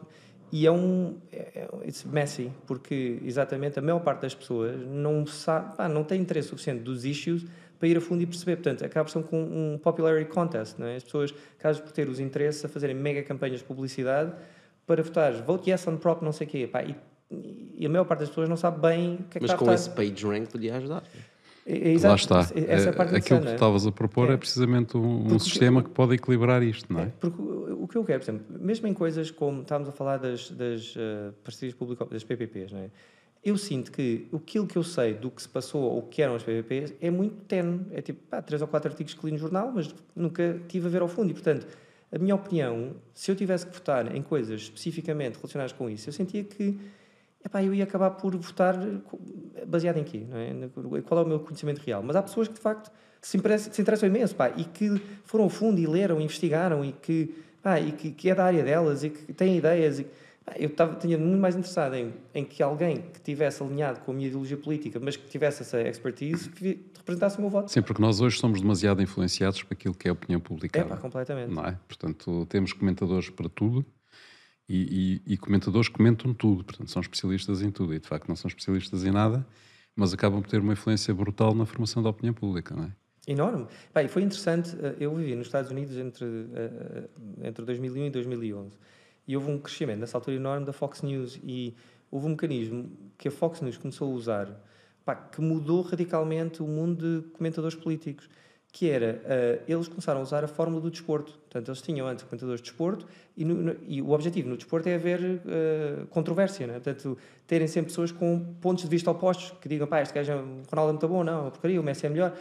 [0.51, 1.17] E é um.
[1.31, 6.03] É, é- it's messy, porque exatamente a maior parte das pessoas não sabe, pá, não
[6.03, 7.43] tem interesse suficiente dos issues
[7.79, 8.57] para ir a fundo e perceber.
[8.57, 10.77] Portanto, acaba ser com um popularity contest.
[10.77, 10.97] Não é?
[10.97, 14.31] As pessoas acabam por ter os interesses a fazerem mega campanhas de publicidade
[14.85, 16.67] para votar vote yes on prop, não sei o quê.
[16.71, 16.95] Pá, e,
[17.77, 19.55] e a maior parte das pessoas não sabe bem o que é que Mas está
[19.55, 21.03] a com esse page rank podia ajudar.
[21.65, 22.39] É- é Lá exato, está.
[22.41, 23.53] Essa é a parte Aquilo que tu é?
[23.53, 24.37] estavas a propor é, É.
[24.37, 27.03] precisamente um, um Porque- sistema que pode equilibrar isto, não é?
[27.03, 30.17] É, porque o que eu quero, por exemplo, mesmo em coisas como estávamos a falar
[30.17, 32.89] das, das eh, parcerias público das PPPs, não é?
[33.45, 36.33] eu sinto que aquilo que eu sei do que se passou ou o que eram
[36.35, 37.81] as PPPs é muito tenue.
[37.91, 40.89] É tipo, pá, três ou quatro artigos que li no jornal, mas nunca tive a
[40.89, 41.31] ver ao fundo.
[41.31, 41.67] E, portanto,
[42.13, 46.13] a minha opinião, se eu tivesse que votar em coisas especificamente relacionadas com isso, eu
[46.13, 46.79] sentia que
[47.43, 48.77] epá, eu ia acabar por votar
[49.67, 50.23] baseado em quê?
[50.31, 51.01] É?
[51.01, 52.03] Qual é o meu conhecimento real?
[52.03, 55.45] Mas há pessoas que, de facto, se interessam, se interessam imenso pá, e que foram
[55.45, 59.03] ao fundo e leram, investigaram e que, pá, e que, que é da área delas
[59.03, 59.99] e que têm ideias.
[59.99, 60.07] E,
[60.57, 64.13] eu estava, tinha muito mais interessado em, em que alguém que tivesse alinhado com a
[64.13, 67.71] minha ideologia política, mas que tivesse essa expertise, vi- representasse o meu voto.
[67.71, 70.89] Sim, porque nós hoje somos demasiado influenciados por aquilo que é a opinião É publicada.
[70.89, 71.49] pá, completamente.
[71.53, 71.77] não é?
[71.87, 73.85] Portanto, temos comentadores para tudo
[74.67, 78.27] e, e- e comentadores que comentam tudo, portanto, são especialistas em tudo e de facto
[78.27, 79.45] não são especialistas em nada,
[79.95, 82.91] mas acabam por ter uma influência brutal na formação da opinião pública, não é?
[83.25, 83.67] Enorme.
[83.95, 87.07] E foi interessante, eh, eu vivi nos Estados Unidos entre, eh,
[87.41, 88.77] eh, entre 2001 e 2011
[89.27, 91.73] e houve um crescimento nessa altura enorme da Fox News e
[92.11, 94.63] houve um mecanismo que a Fox News começou a usar
[95.05, 98.29] pá, que mudou radicalmente o mundo de comentadores políticos,
[98.71, 101.33] que era, eh, eles começaram a usar a fórmula do desporto.
[101.33, 103.05] Portanto, eles tinham antes comentadores de desporto
[103.37, 106.73] e, no- no- e o objetivo no desporto é haver eh, controvérsia, né?
[106.73, 110.35] portanto, terem sempre pessoas com pontos de vista opostos, que digam, pá, este gajo, é-
[110.35, 112.35] Ronaldo é muito bom, não, é porcaria, o Messi é melhor,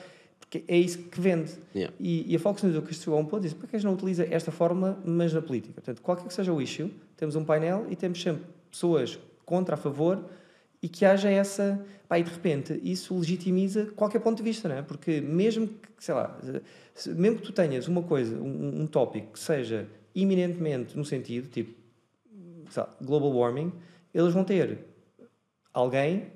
[0.53, 1.51] porque é isso que vende.
[1.75, 1.95] Yeah.
[1.99, 3.79] E, e a Fox News, o que chegou a um ponto, disse, para que a
[3.79, 5.73] gente não utiliza esta fórmula, mas na política?
[5.73, 9.79] Portanto, qualquer que seja o issue, temos um painel e temos sempre pessoas contra, a
[9.79, 10.23] favor,
[10.83, 11.83] e que haja essa...
[12.07, 14.83] Pá, e de repente, isso legitimiza qualquer ponto de vista, não é?
[14.83, 16.39] Porque mesmo que, sei lá,
[17.07, 21.75] mesmo que tu tenhas uma coisa, um, um tópico que seja iminentemente no sentido, tipo,
[22.69, 23.73] sei lá, global warming,
[24.13, 24.81] eles vão ter
[25.73, 26.27] alguém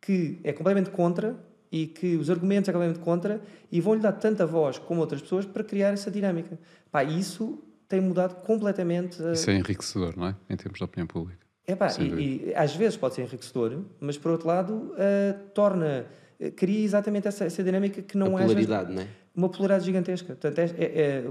[0.00, 1.38] que é completamente contra
[1.70, 5.44] e que os argumentos é completamente contra e vão-lhe dar tanta voz como outras pessoas
[5.44, 6.58] para criar essa dinâmica.
[6.90, 9.22] Pá, isso tem mudado completamente.
[9.22, 10.36] a- Isso é enriquecedor, não é?
[10.48, 11.38] Em termos de opinião pública.
[11.66, 16.06] Epá, Sem e, e às vezes pode ser enriquecedor, mas por outro lado ah, torna,
[16.40, 19.06] eh, cria exatamente essa, essa dinâmica que não a é às vezes, polaridade, não é?
[19.36, 20.28] uma polaridade gigantesca.
[20.28, 21.24] Portanto, é, é- é-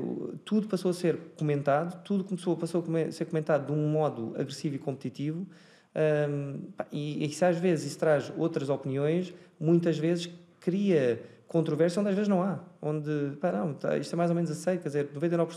[0.45, 4.75] tudo passou a ser comentado, tudo começou, passou a ser comentado de um modo agressivo
[4.75, 5.45] e competitivo.
[6.75, 10.29] Pá, e, e se às vezes isso traz outras opiniões, muitas vezes
[10.59, 12.59] cria controvérsia onde às vezes não há.
[12.81, 13.09] Onde,
[13.41, 15.47] pá, não, tá, isto é mais ou menos aceito, quer dizer, 99%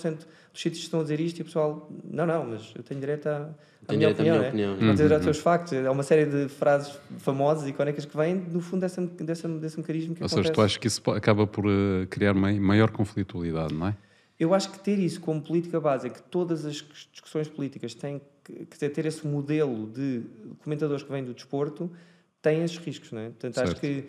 [0.53, 3.27] dos sítios estão a dizer isto e o pessoal, não, não, mas eu tenho direito
[3.29, 3.49] à, à
[3.87, 4.35] Tenho minha direito à opinião.
[4.37, 4.49] minha né?
[4.49, 4.71] opinião.
[4.71, 5.73] Não tenho direito aos teus factos.
[5.73, 9.77] É uma série de frases famosas e icónicas que vêm, no fundo, dessa, dessa, desse
[9.79, 10.43] mecanismo que Ou acontece.
[10.49, 13.97] seja, tu achas que isso acaba por eh, criar mai- maior conflitualidade, não é?
[14.39, 16.77] Eu acho que ter isso como política básica, que todas as
[17.13, 20.23] discussões políticas têm que, que ter esse modelo de
[20.63, 21.91] comentadores que vêm do desporto,
[22.43, 23.29] tem esses riscos, não é?
[23.31, 23.81] Portanto, acho Certo.
[23.81, 24.05] que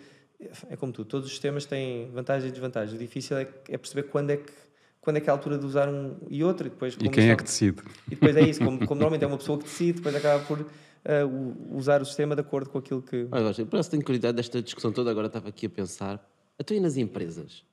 [0.68, 2.94] é como tudo, todos os sistemas têm vantagens e desvantagens.
[2.94, 4.52] O difícil é, é perceber quando é que
[5.00, 7.28] quando é que é a altura de usar um e outro e depois E quem
[7.28, 7.82] é que decide?
[8.06, 10.60] e depois é isso, como, como normalmente é uma pessoa que decide, depois acaba por
[11.04, 14.04] ah, u- usar o sistema de acordo com aquilo que Olha, Rocha, parece que tenho
[14.04, 16.24] curiosidade desta discussão toda, agora estava aqui a pensar.
[16.56, 17.64] Até aí nas empresas,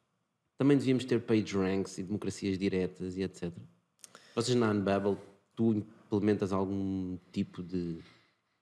[0.58, 3.52] também devíamos ter page ranks e democracias diretas e etc.
[4.34, 5.16] Vocês na Unbabel,
[5.56, 8.00] tu implementas algum tipo de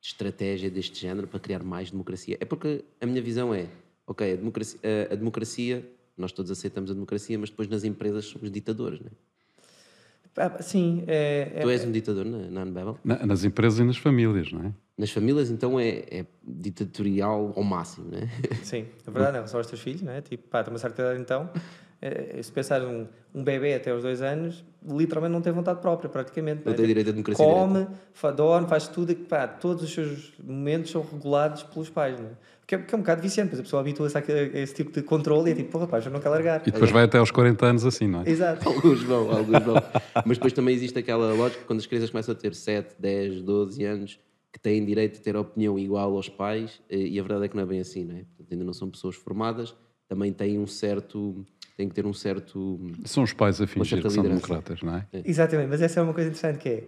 [0.01, 2.37] estratégia deste género para criar mais democracia?
[2.41, 3.67] É porque a minha visão é,
[4.05, 4.79] ok, a democracia,
[5.09, 9.11] a, democracia nós todos aceitamos a democracia, mas depois nas empresas somos ditadores, não é?
[10.39, 12.99] Ah, sim, é, é- Tu és um ditador na, na Unbabel?
[13.03, 14.73] Na- nas empresas e nas famílias, não é?
[14.95, 18.27] Nas famílias, então, é, é ditatorial ao máximo, não é?
[18.63, 20.21] Sim, a verdade é, são os teus filhos, não é?
[20.21, 21.49] Tipo, pá, tem uma certa idade então,
[22.41, 26.61] Se pensar um, um bebê até aos dois anos, literalmente não tem vontade própria, praticamente.
[26.63, 26.75] Não é?
[26.75, 30.91] tem direito à democracia Come, fa- dorme, faz tudo, e, pá, todos os seus momentos
[30.91, 32.31] são regulados pelos pais, não é?
[32.67, 34.91] Que é, que é um bocado viciante, pois a pessoa habitua-se a, a esse tipo
[34.91, 36.61] de controle e é tipo, porra, pá, já não quer largar.
[36.67, 38.29] E depois vai até aos 40 anos assim, não é?
[38.29, 38.67] Exato.
[38.67, 39.75] Alguns vão, alguns vão.
[40.25, 43.83] Mas depois também existe aquela lógica quando as crianças começam a ter 7, 10, 12
[43.85, 44.19] anos
[44.51, 47.55] que têm direito a ter opinião igual aos pais eh, e a verdade é que
[47.55, 48.23] não é bem assim, não é?
[48.35, 49.73] Portanto, ainda não são pessoas formadas,
[50.09, 51.45] também têm um certo,
[51.77, 52.81] têm que ter um certo...
[53.05, 55.05] São os pais a fingir que são democratas, não é?
[55.23, 56.83] Exatamente, mas essa é uma coisa interessante que é,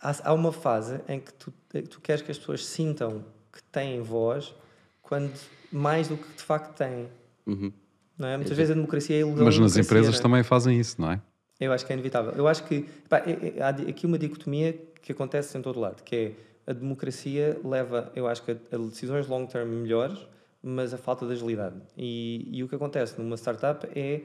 [0.00, 1.52] há, há uma fase em que tu,
[1.90, 4.54] tu queres que as pessoas sintam que têm voz
[5.02, 5.32] quando
[5.72, 7.08] mais do que de facto têm.
[7.46, 7.72] Uhum.
[8.18, 8.36] Não é?
[8.36, 10.22] Muitas vezes a democracia é ilusão Mas nas empresas é?
[10.22, 11.20] também fazem isso, não é?
[11.58, 12.32] Eu acho que é inevitável.
[12.32, 16.02] Eu acho que pá, é- é- há aqui uma dicotomia que acontece em todo lado,
[16.02, 16.32] que é
[16.66, 20.18] a democracia leva, eu acho que a, a decisões long term melhores,
[20.64, 21.76] mas a falta de agilidade.
[21.96, 24.22] E, e o que acontece numa startup é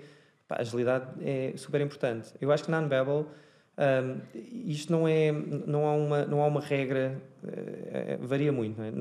[0.48, 2.30] pá, a agilidade é super importante.
[2.40, 3.28] Eu acho que na Unbabel
[3.78, 4.22] hum,
[4.66, 8.92] isto não é não há uma não há uma regra eh, eh, varia muito é?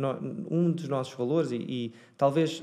[0.50, 2.62] Um dos nossos valores e, e talvez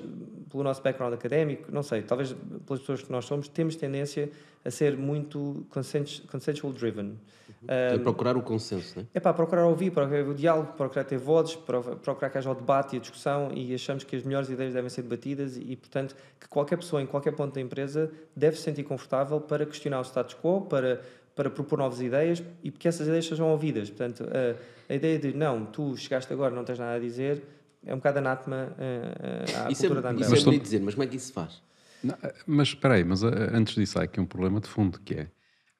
[0.49, 2.33] pelo nosso background académico não sei talvez
[2.65, 4.29] pelas pessoas que nós somos temos tendência
[4.63, 7.17] a ser muito consens- consensual driven
[7.67, 9.07] É procurar o consenso, não é?
[9.13, 12.55] é para procurar ouvir, procurar o diálogo, procurar ter votos, pro- procurar que haja o
[12.55, 16.15] debate e a discussão e achamos que as melhores ideias devem ser debatidas e, portanto,
[16.39, 20.03] que qualquer pessoa em qualquer ponto da empresa deve se sentir confortável para questionar o
[20.03, 21.01] status quo, para,
[21.35, 23.89] para propor novas ideias e que essas ideias sejam ouvidas.
[23.89, 27.43] Portanto, a, a ideia de não, tu chegaste agora, não tens nada a dizer,
[27.85, 30.21] é um bocado anátema eh, eh, à Isso cultura da é, Unbabel.
[30.21, 31.61] isso Mas é bonito dizer, mas como é que isso se faz?
[32.03, 32.15] Não,
[32.47, 35.27] Mas espera aí, mas antes disso há aqui um problema de fundo que é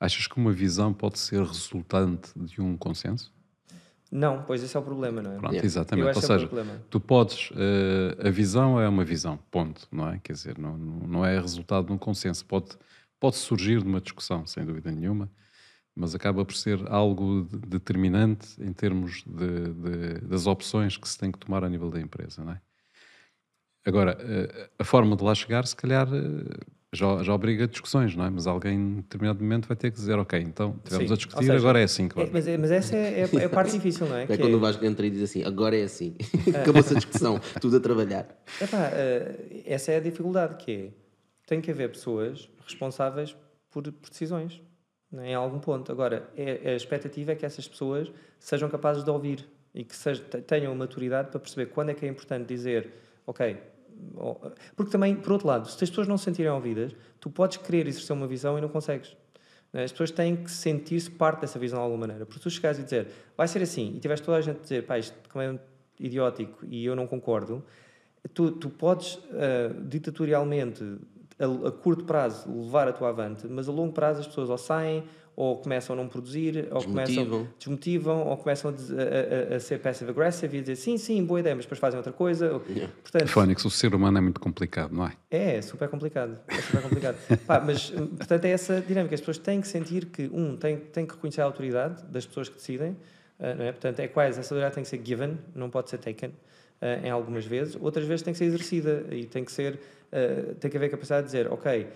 [0.06, 3.34] achas que uma visão pode ser resultante de um consenso?
[4.12, 5.36] Não, pois esse é o problema, não é?
[5.36, 5.66] Pronto, Yeah.
[5.66, 6.02] exatamente.
[6.04, 6.82] Eu Ou é o seja, problema.
[6.90, 10.20] tu podes, eh, a visão é uma visão, ponto, não é?
[10.20, 12.46] Quer dizer, não, não é resultado de um consenso.
[12.46, 12.78] Pode,
[13.20, 15.30] pode surgir de uma discussão, sem dúvida nenhuma,
[15.96, 21.18] mas acaba por ser algo de- determinante em termos de, de- das opções que se
[21.18, 22.62] tem que tomar a nível da empresa, não é?
[23.86, 26.60] Agora, eh, a forma de lá chegar, se calhar, eh,
[26.96, 28.30] já, já obriga discussões, não é?
[28.30, 31.14] Mas alguém, em determinado momento, vai ter que dizer, ok, então, tivemos Sim.
[31.14, 32.32] a discutir, seja, agora é assim que É, vamos.
[32.34, 34.24] mas, é- mas essa é, é- é a parte difícil, não é?
[34.26, 36.16] É Que quando o Vasco entra e diz assim, agora é assim.
[36.62, 38.28] Acabou-se a discussão, tudo a trabalhar.
[38.62, 40.90] Epá, eh, essa é a dificuldade, que é,
[41.46, 43.36] tem que haver pessoas responsáveis
[43.70, 44.62] por, por decisões,
[45.12, 45.30] não é?
[45.32, 45.92] em algum ponto.
[45.92, 49.94] Agora, é- a expectativa é que essas pessoas sejam capazes de ouvir e que
[50.48, 52.90] tenham a maturidade para perceber quando é que é importante dizer,
[53.28, 53.58] ok,
[54.76, 57.88] porque também, por outro lado, se as pessoas não se sentirem ouvidas, tu podes querer
[57.88, 59.16] exercer uma visão e não consegues.
[59.74, 59.84] não é?
[59.84, 62.26] As pessoas têm que sentir-se parte dessa visão de alguma maneira.
[62.26, 64.86] Porque tu chegares e dizer, vai ser assim, e tiveste toda a gente a dizer,
[64.86, 65.60] pá, isto como é
[66.00, 67.64] idiótico e eu não concordo,
[68.34, 70.84] tu, tu podes ah, ditatorialmente,
[71.40, 74.58] a, a curto prazo, levar a tua avante, mas a longo prazo as pessoas ou
[74.58, 75.04] saem,
[75.38, 77.48] ou começam a não produzir, ou começam Desmotivam.
[77.60, 81.54] desmotivam, ou começam a, a- a- ser passive-aggressive e a dizer sim, sim, boa ideia,
[81.54, 82.62] mas depois fazem outra coisa.
[82.70, 82.94] Yeah.
[83.04, 85.12] Portanto, Fónix, o ser humano é muito complicado, não é?
[85.30, 86.40] é, é super complicado.
[86.48, 87.18] É super complicado.
[87.46, 89.14] Pá, mas, hum, portanto, é essa dinâmica.
[89.14, 92.48] As pessoas têm que sentir que, um, têm, têm que reconhecer a autoridade das pessoas
[92.48, 92.96] que decidem.
[93.38, 93.72] ah, não é?
[93.74, 96.32] Portanto, é quase, essa autoridade tem que ser given, não pode ser taken
[96.82, 97.78] ah, em algumas vezes.
[97.82, 99.82] Outras vezes tem que ser exercida e tem que ser,
[100.16, 101.88] ah, tem que haver capacidade de dizer, ok,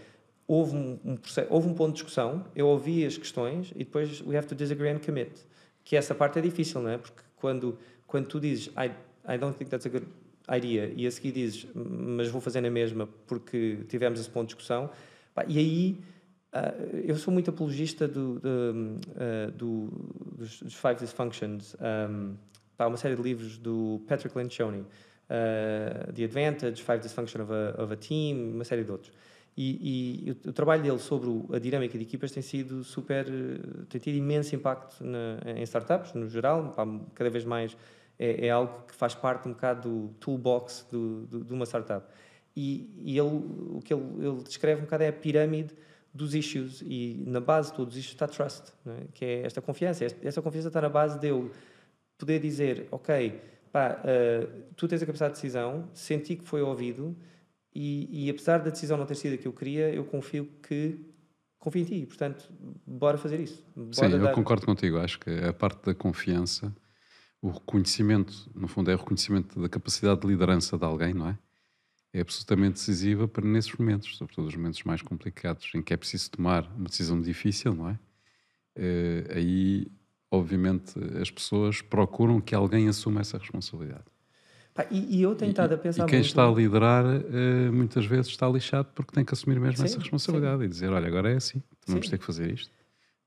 [0.46, 1.18] houve um, um
[1.50, 4.90] houve um ponto de discussão, eu ouvi as questões e depois we have to disagree
[4.90, 5.32] and commit.
[5.84, 6.98] Que essa parte é difícil, não é?
[6.98, 8.92] Porque quando, quando tu dizes, I,
[9.34, 10.06] I don't think that's a good
[10.54, 14.56] idea, e a seguir dizes, mas vou fazer na mesma porque tivemos esse ponto de
[14.56, 14.90] discussão,
[15.48, 15.98] e aí
[16.52, 16.74] ah,
[17.06, 19.88] eu sou muito apologista do, do, ah, do-
[20.36, 21.76] dos, dos Five Dysfunctions.
[21.80, 22.36] Um,
[22.76, 24.84] pá, uma série de livros do Patrick Lencioni,
[25.30, 29.12] ah, The Advantage, Five Dysfunctions of a, of a Team, uma série de outros.
[29.58, 33.26] E, e o, o trabalho dele sobre o- a dinâmica de equipas tem sido super,
[33.28, 37.76] eh, tem tido imenso impacto na- em startups, no geral, pá, cada vez mais
[38.18, 42.06] é, é algo que faz parte um bocado do toolbox do, do- de uma startup.
[42.56, 45.74] E, e ele, o que ele, ele descreve um bocado é a pirâmide
[46.14, 49.08] dos issues e na base de todos os issues está trust, é?
[49.14, 50.06] que é esta confiança.
[50.06, 51.52] Esta, esta confiança está na base de eu
[52.18, 53.40] poder dizer, ok,
[53.72, 57.16] pá, eh, tu tens a capacidade de decisão, senti que foi ouvido
[57.74, 61.00] e, e apesar da decisão não ter sido a que eu queria, eu confio que
[61.60, 62.52] confio em ti, portanto,
[62.88, 63.66] bora fazer isso.
[63.76, 64.98] Bora Sim, eu dar- concordo contigo.
[64.98, 66.76] Acho que a parte da confiança,
[67.42, 71.38] o reconhecimento, no fundo, é o reconhecimento da capacidade de liderança de alguém, não é?
[72.14, 76.32] É absolutamente decisiva para nesses momentos, sobretudo os momentos mais complicados, em que é preciso
[76.32, 78.00] tomar uma decisão difícil, não é?
[78.76, 79.92] Eh, aí,
[80.32, 84.04] obviamente, as pessoas procuram que alguém assuma essa responsabilidade.
[84.74, 86.28] Pá, e, e eu tenho estado a pensar E quem muito...
[86.28, 90.00] está a liderar eh, muitas vezes está lixado porque tem que assumir mesmo Sim, essa
[90.00, 92.12] responsabilidade e dizer: olha, agora é assim, vamos Sim.
[92.12, 92.72] ter que fazer isto.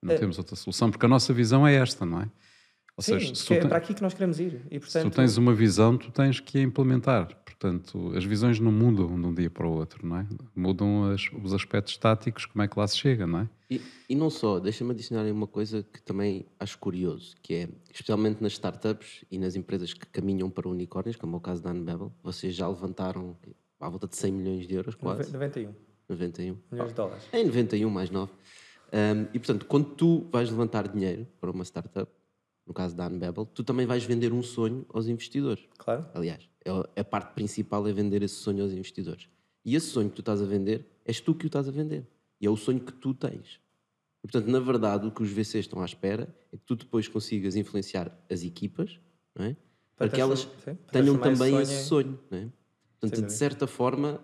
[0.01, 2.31] Não Eh, temos outra solução, porque a nossa visão é esta, não é?
[2.97, 4.61] Ou Sim, seja, se que é ten- para aqui que nós queremos ir.
[4.71, 7.35] E, se portanto, tu tens uma visão, tu tens que a implementar.
[7.45, 10.27] Portanto, as visões não mudam de um dia para o outro, não é?
[10.55, 13.49] Mudam as- os aspectos táticos, como é que lá se chega, não é?
[13.71, 17.69] E, e não só, deixa-me adicionar aí uma coisa que também acho curioso, que é,
[17.91, 21.71] especialmente nas startups e nas empresas que caminham para unicórnios, como é o caso da
[21.71, 23.37] Unbabel, vocês já levantaram
[23.81, 25.73] à volta de 100 milhões de euros, quase, 91
[26.09, 26.59] 91.
[26.71, 27.25] milhões de dólares.
[27.33, 28.31] Em 91, mais 9.
[28.93, 32.11] Um, e portanto, quando tu vais levantar dinheiro para uma startup,
[32.67, 35.65] no caso da Unbabel, tu também vais vender um sonho aos investidores.
[35.79, 36.07] Claro.
[36.15, 39.29] Aliás, é a parte principal é vender esse sonho aos investidores.
[39.65, 42.07] E esse sonho que tu estás a vender, és tu que o estás a vender.
[42.41, 43.61] E é o sonho que tu tens.
[44.25, 47.09] E, portanto, na verdade, o que os VCs estão à espera é que tu depois
[47.09, 48.99] consigas influenciar as equipas,
[49.35, 49.57] não é?
[49.97, 52.21] para, que elas sim, para tenham também esse esse sonho sonho.
[52.31, 52.49] Não é?
[53.03, 54.21] Portanto, de certa forma,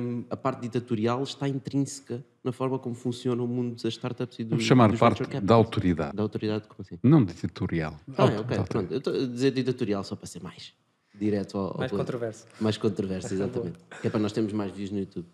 [0.00, 4.44] hum, a parte ditatorial está intrínseca na forma como funciona o mundo das startups e
[4.44, 6.96] do, Vamos chamar dos parte da autoridade, Da autoridade, como assim?
[7.02, 7.98] não ditatorial.
[8.16, 8.92] Ah, Auto- ok, pronto.
[8.92, 10.72] Eu estou a dizer ditatorial só para ser mais
[11.12, 11.98] direto ao, ao Mais ponto.
[12.00, 12.46] controverso.
[12.60, 13.78] Mais controverso, exatamente.
[14.00, 15.26] que é para nós termos mais views no YouTube.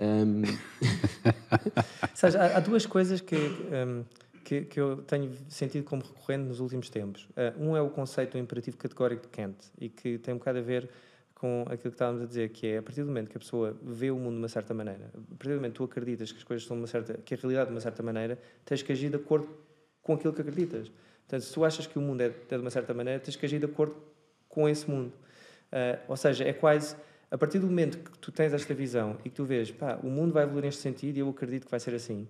[0.00, 4.02] Ou seja, há, há duas coisas que, hum,
[4.44, 7.28] que, que eu tenho sentido como recorrente nos últimos tempos.
[7.30, 10.58] Uh, um é o conceito do imperativo categórico de Kant e que tem um bocado
[10.58, 10.90] a ver
[11.40, 13.74] com aquilo que estávamos a dizer, que é a partir do momento que a pessoa
[13.82, 16.36] vê o mundo de uma certa maneira, a partir do momento que tu acreditas que
[16.36, 18.92] as coisas são de uma certa, que a realidade de uma certa maneira, tens que
[18.92, 19.48] agir de acordo
[20.02, 20.92] com aquilo que acreditas.
[21.20, 23.46] Portanto, se tu achas que o mundo é de é uma certa maneira, tens que
[23.46, 23.96] agir de acordo
[24.50, 25.14] com esse mundo.
[25.72, 26.94] Uh, ou seja, é quase
[27.30, 30.10] a partir do momento que tu tens esta visão e que tu vês, pá, o
[30.10, 32.28] mundo vai evoluir neste sentido e eu acredito que vai ser assim,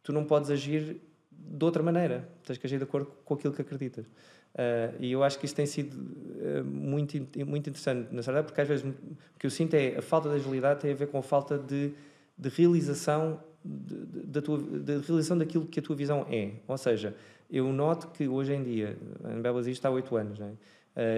[0.00, 1.00] tu não podes agir
[1.32, 4.06] de outra maneira, tens que agir de acordo com aquilo que acreditas.
[4.54, 8.60] Uh, e eu acho que isso tem sido uh, muito, muito interessante na verdade, porque
[8.60, 11.18] às vezes o que eu sinto é a falta de agilidade tem a ver com
[11.18, 11.92] a falta de,
[12.38, 16.52] de realização da tua, de realização daquilo que a tua visão é.
[16.68, 17.16] Ou seja,
[17.50, 20.38] eu noto que hoje em dia, a Anbel existe há oito anos?
[20.38, 20.52] Uh,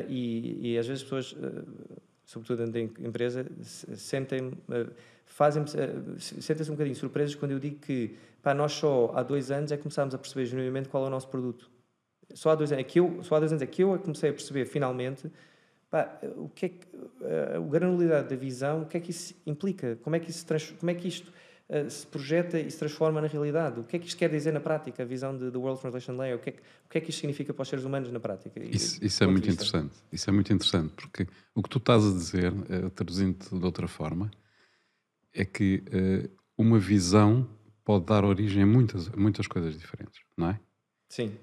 [0.09, 1.66] e, e às vezes as pessoas, uh,
[2.25, 4.90] sobretudo dentro da empresa, se- sentem uh,
[5.27, 9.51] fazem-me uh, sentem-se um bocadinho surpresos quando eu digo que pá, nós só há dois
[9.51, 11.76] anos é que começámos a perceber genuinamente qual é o nosso produto.
[12.35, 14.05] Só há dois anos é eu, só há dois anos é que eu é que
[14.05, 15.31] comecei a perceber finalmente
[15.91, 19.35] pá, o que é que, uh, a granularidade da visão, o que é que isso
[19.47, 20.45] implica, como é que, isso
[20.79, 21.33] como é que isto
[21.69, 24.53] uh, se projeta e se transforma na realidade, o que é que isto quer dizer
[24.53, 27.01] na prática, a visão do World Translation Layer, o que, é que, o que é
[27.01, 28.61] que isto significa para os seres humanos na prática.
[28.61, 29.95] Isso, isso é muito interessante.
[30.12, 33.89] Isso é muito interessante, porque o que tu estás a dizer, eh, traduzindo de outra
[33.89, 34.31] forma,
[35.33, 37.49] é que eh, uma visão
[37.85, 40.61] pode dar origem a muitas, muitas coisas diferentes, não é?
[41.09, 41.37] Sim,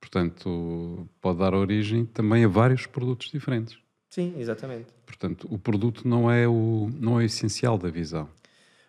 [0.00, 3.78] Portanto, pode dar origem também a vários produtos diferentes.
[4.10, 4.86] sim, exatamente.
[5.06, 8.28] Portanto, o produto não é o, não é o essencial da visão.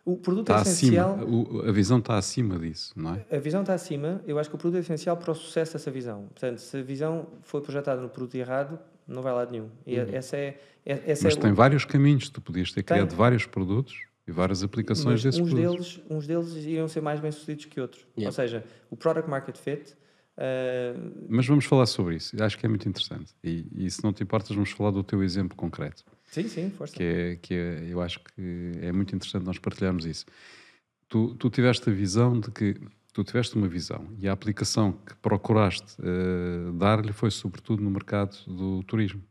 [0.05, 1.15] O produto Está é essencial.
[1.15, 3.25] acima, o- a visão está acima disso, não é?
[3.35, 5.91] A visão está acima, eu acho que o produto é essencial para o sucesso dessa
[5.91, 6.23] visão.
[6.29, 9.69] Portanto, se a visão for projetada no produto errado, não vai a lado nenhum.
[9.85, 11.29] E essa é, é- essa Uhum.
[11.29, 12.29] Mas é tem o- vários caminhos.
[12.29, 12.97] Tu podias ter Tem.
[12.97, 13.95] criado vários produtos
[14.27, 15.95] e várias aplicações mas desses uns produtos.
[15.97, 18.05] deles, uns deles iriam ser mais bem sucedidos que outros.
[18.17, 18.27] Yeah.
[18.29, 19.95] Ou seja, o product market fit.
[21.27, 22.41] Mas vamos falar sobre isso.
[22.41, 23.33] Acho que é muito interessante.
[23.43, 26.03] E, e se não te importas, vamos falar do teu exemplo concreto.
[26.27, 26.95] sim, sim, força.
[26.95, 30.25] Que é, que é, eu acho que é muito interessante nós partilharmos isso.
[31.07, 32.75] Tu, tu tiveste a visão de que
[33.13, 38.37] tu tiveste uma visão e a aplicação que procuraste eh, dar-lhe foi sobretudo no mercado
[38.47, 39.21] do turismo.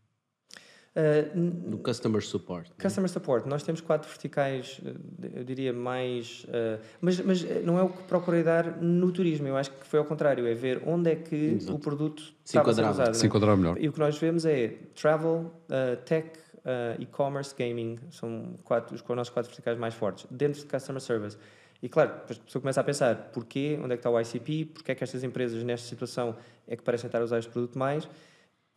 [1.00, 2.72] Eh, n- no Customer Support.
[2.76, 6.44] Customer Support, nós temos quatro verticais, eh, eu diria mais.
[6.48, 9.86] eh, mas, mas eh, não é o que procurei dar no turismo, eu acho que
[9.86, 11.76] foi ao contrário, é ver onde é que Exato.
[11.76, 13.02] o produto Se estava a ser enquadrava.
[13.02, 13.14] usado.
[13.14, 13.26] Se não é?
[13.28, 13.76] enquadrar melhor.
[13.80, 19.02] E o que nós vemos é travel, uh, tech, uh, e-commerce, gaming, são quatro, os
[19.14, 21.36] nossos quatro verticais mais fortes, dentro de customer service.
[21.80, 24.64] E claro, depois a pessoa começa a pensar porquê, onde é que está o ICP,
[24.74, 26.34] porque é que estas empresas nesta situação
[26.66, 28.08] é que parecem estar a usar este produto mais.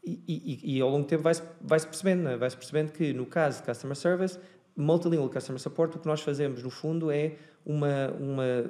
[0.03, 2.37] E, e- e ao longo do tempo vai-se vai-se percebendo, não é?
[2.37, 4.39] vai-se percebendo que no caso de customer service,
[4.75, 7.33] multilingual customer support, o que nós fazemos no fundo é
[7.63, 8.65] uma, uma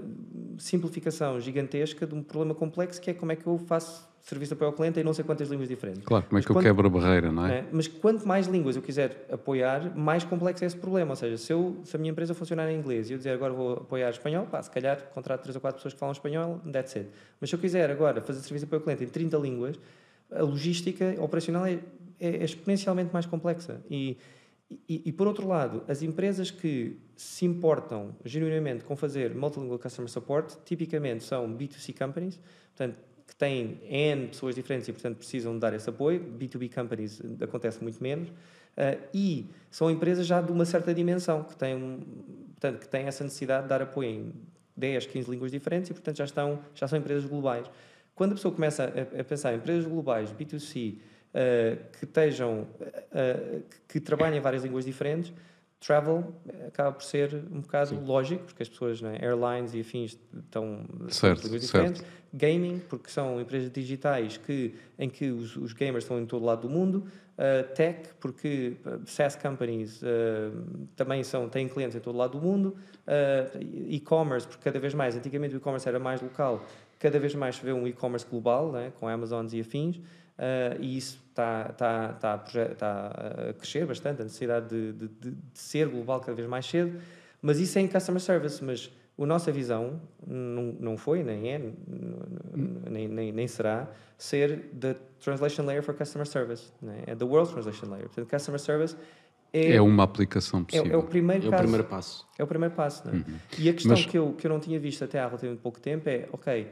[0.58, 4.54] simplificação gigantesca de um problema complexo que é como é que eu faço serviço de
[4.56, 6.04] apoio ao cliente em não sei quantas línguas diferentes.
[6.04, 7.62] Claro, como é que eu quando- quebro a barreira, não é?
[7.62, 7.68] né?
[7.72, 11.12] Mas quanto mais línguas eu quiser apoiar, mais complexo é esse problema.
[11.12, 13.52] Ou seja, se, eu, se a minha empresa funcionar em inglês e eu dizer agora
[13.54, 16.96] vou apoiar espanhol, pá, se calhar contrato 3 ou 4 pessoas que falam espanhol, that's
[16.96, 17.10] it.
[17.40, 19.80] Mas se eu quiser agora fazer serviço de apoio ao cliente em 30 línguas,
[20.32, 21.80] a logística operacional é,
[22.20, 23.82] é exponencialmente mais complexa.
[23.90, 24.18] E,
[24.88, 30.10] e, e, por outro lado, as empresas que se importam genuinamente com fazer multilingual customer
[30.10, 32.40] support, tipicamente são B2C companies,
[32.76, 36.22] portanto, que têm N pessoas diferentes e, portanto, precisam dar esse apoio.
[36.38, 38.30] B2B companies acontece muito menos.
[38.30, 42.00] Uh, e são empresas já de uma certa dimensão, que têm, um,
[42.52, 44.34] portanto, que têm essa necessidade de dar apoio em
[44.76, 47.70] 10, 15 línguas diferentes e, portanto, já, estão, já são empresas globais.
[48.16, 53.64] Quando a pessoa começa a, a pensar em empresas globais, B2C, uh, que estejam, uh,
[53.88, 55.34] que trabalhem em várias línguas diferentes,
[55.82, 56.36] travel
[56.68, 58.06] acaba por ser um bocado Sim.
[58.06, 62.02] lógico, porque as pessoas, né, airlines e afins, estão certo, línguas diferentes.
[62.02, 62.22] Certo.
[62.34, 66.62] Gaming, porque são empresas digitais que, em que os, os gamers estão em todo lado
[66.62, 67.06] do mundo.
[67.36, 72.76] Uh, tech, porque SaaS companies uh, também são, têm clientes em todo lado do mundo.
[73.08, 73.60] Uh,
[73.90, 76.64] e-commerce, porque cada vez mais, antigamente o e-commerce era mais local,
[77.02, 79.98] cada vez mais se vê um e-commerce global, né, com Amazons e afins.
[79.98, 83.08] Uh, e isso está, está, está, está,
[83.50, 87.00] a crescer bastante, a necessidade de, de, de, ser global cada vez mais cedo,
[87.42, 91.62] mas isso é em customer service, mas a nossa visão não, não foi, nem é,
[92.90, 93.88] nem, nem, nem será,
[94.18, 97.04] ser the translation layer for customer service, né?
[97.06, 98.06] é the world translation layer.
[98.06, 98.96] Portanto, customer service
[99.54, 100.92] é, é uma aplicação possível.
[100.92, 102.28] É, é o primeiro, é o primeiro passo.
[102.40, 103.06] É o primeiro passo.
[103.08, 103.24] Né?
[103.28, 103.36] Uhum.
[103.60, 104.06] E a questão Mas...
[104.06, 106.68] que, eu, que eu não tinha visto até há relativamente pouco tempo é, ok,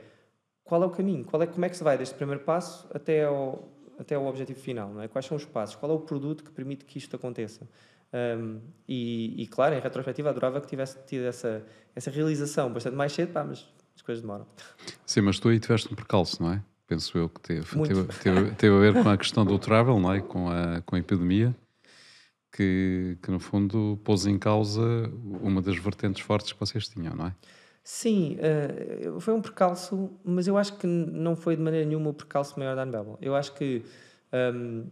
[0.70, 1.26] qual é o caminho?
[1.26, 3.68] Qual é, como é que se vai deste primeiro passo até ao,
[3.98, 4.94] até ao objetivo final?
[4.94, 5.08] Não é?
[5.08, 5.76] Quais são os passos?
[5.76, 7.68] Qual é o produto que permite que isto aconteça?
[8.14, 11.66] Um, e, e, claro, em retrospectiva, adorava que tivesse tido essa,
[11.96, 14.46] essa realização bastante mais cedo, pá, mas as coisas demoram.
[15.08, 16.64] Sim, mas tu aí tiveste um percalço, não é?
[16.86, 17.66] Penso eu que teve.
[17.66, 20.22] Teve, teve, teve, a ver com a questão do travel, não é?
[20.22, 21.56] Com a, com a epidemia.
[22.52, 24.82] Que, que no fundo pôs em causa
[25.40, 27.36] uma das vertentes fortes que vocês tinham, não é?
[27.84, 32.14] Sim, uh, foi um percalço, mas eu acho que não foi de maneira nenhuma o
[32.14, 33.18] percalço maior da Unbabel.
[33.22, 33.84] Eu acho que
[34.32, 34.86] um,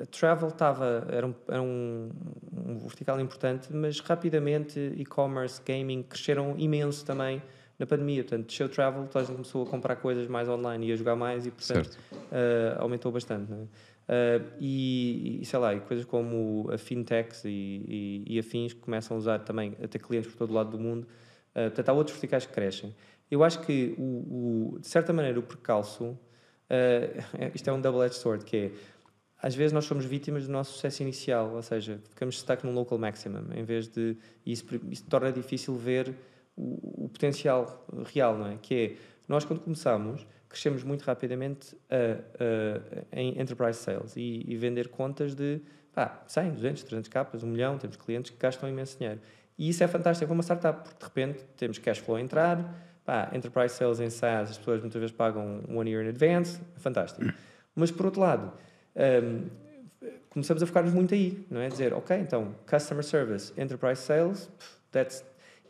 [0.00, 2.10] a Travel estava, era, um, era um,
[2.52, 7.42] um, vertical importante, mas rapidamente e-commerce, gaming cresceram imenso também
[7.78, 8.22] na pandemia.
[8.22, 11.16] Portanto, desceu Travel, toda a gente começou a comprar coisas mais online e a jogar
[11.16, 13.52] mais e, portanto, uh, aumentou bastante.
[13.52, 13.56] É?
[13.56, 18.80] Uh, e, e, sei lá, e coisas como a fintechs e, e, e afins que
[18.80, 21.06] começam a usar também, a ter clientes por todo o lado do mundo,
[21.56, 22.94] Uh, portanto, há outros verticais que crescem.
[23.30, 26.18] Eu acho que, o, o de certa maneira, o percalço, uh,
[27.54, 28.70] isto é um double-edged sword, que é,
[29.40, 32.98] às vezes nós somos vítimas do nosso sucesso inicial, ou seja, ficamos stuck num local
[32.98, 36.14] maximum, em vez de, e isso, isso torna difícil ver
[36.54, 38.58] o, o, potencial real, não é?
[38.60, 38.96] Que é,
[39.26, 41.76] nós quando começamos, crescemos muito rapidamente
[43.12, 45.60] em enterprise sales e, e vender contas de
[45.92, 49.20] pá, 100, 200, 300 capas, 1 milhão, temos clientes que gastam imenso dinheiro.
[49.58, 52.74] E isso é fantástico para uma startup, porque de repente temos cash flow a entrar,
[53.04, 56.78] pá, enterprise sales em SaaS, as pessoas muitas vezes pagam one year in advance, é
[56.78, 57.32] fantástico.
[57.74, 58.52] Mas por outro lado,
[59.24, 59.46] um,
[60.30, 61.68] começamos a focar-nos muito aí, não é?
[61.68, 64.50] Dizer, ok, então, customer service, enterprise sales,
[64.90, 65.24] that's...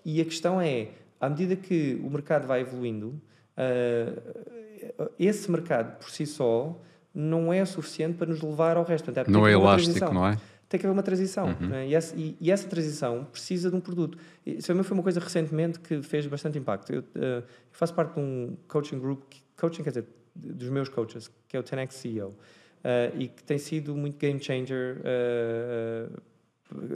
[0.05, 0.89] e a questão é,
[1.21, 3.21] à medida que o mercado vai evoluindo,
[3.57, 6.77] uh, esse mercado por si só
[7.15, 9.07] não é suficiente para nos levar ao resto.
[9.07, 10.39] Portanto, é não é elástico, não é?
[10.69, 11.49] Tem que haver uma transição.
[11.61, 11.69] Uhum.
[11.69, 11.89] Né?
[11.89, 14.19] E, essa, e, e, essa, transição precisa de um produto.
[14.45, 16.93] Isso também foi uma coisa recentemente que fez bastante impacto.
[16.93, 19.23] Eu, uh, eu faço parte de um coaching group,
[19.57, 22.35] coaching quer dizer, dos meus coaches, que é o 10x CEO, uh,
[23.19, 26.23] e que tem sido muito game changer uh,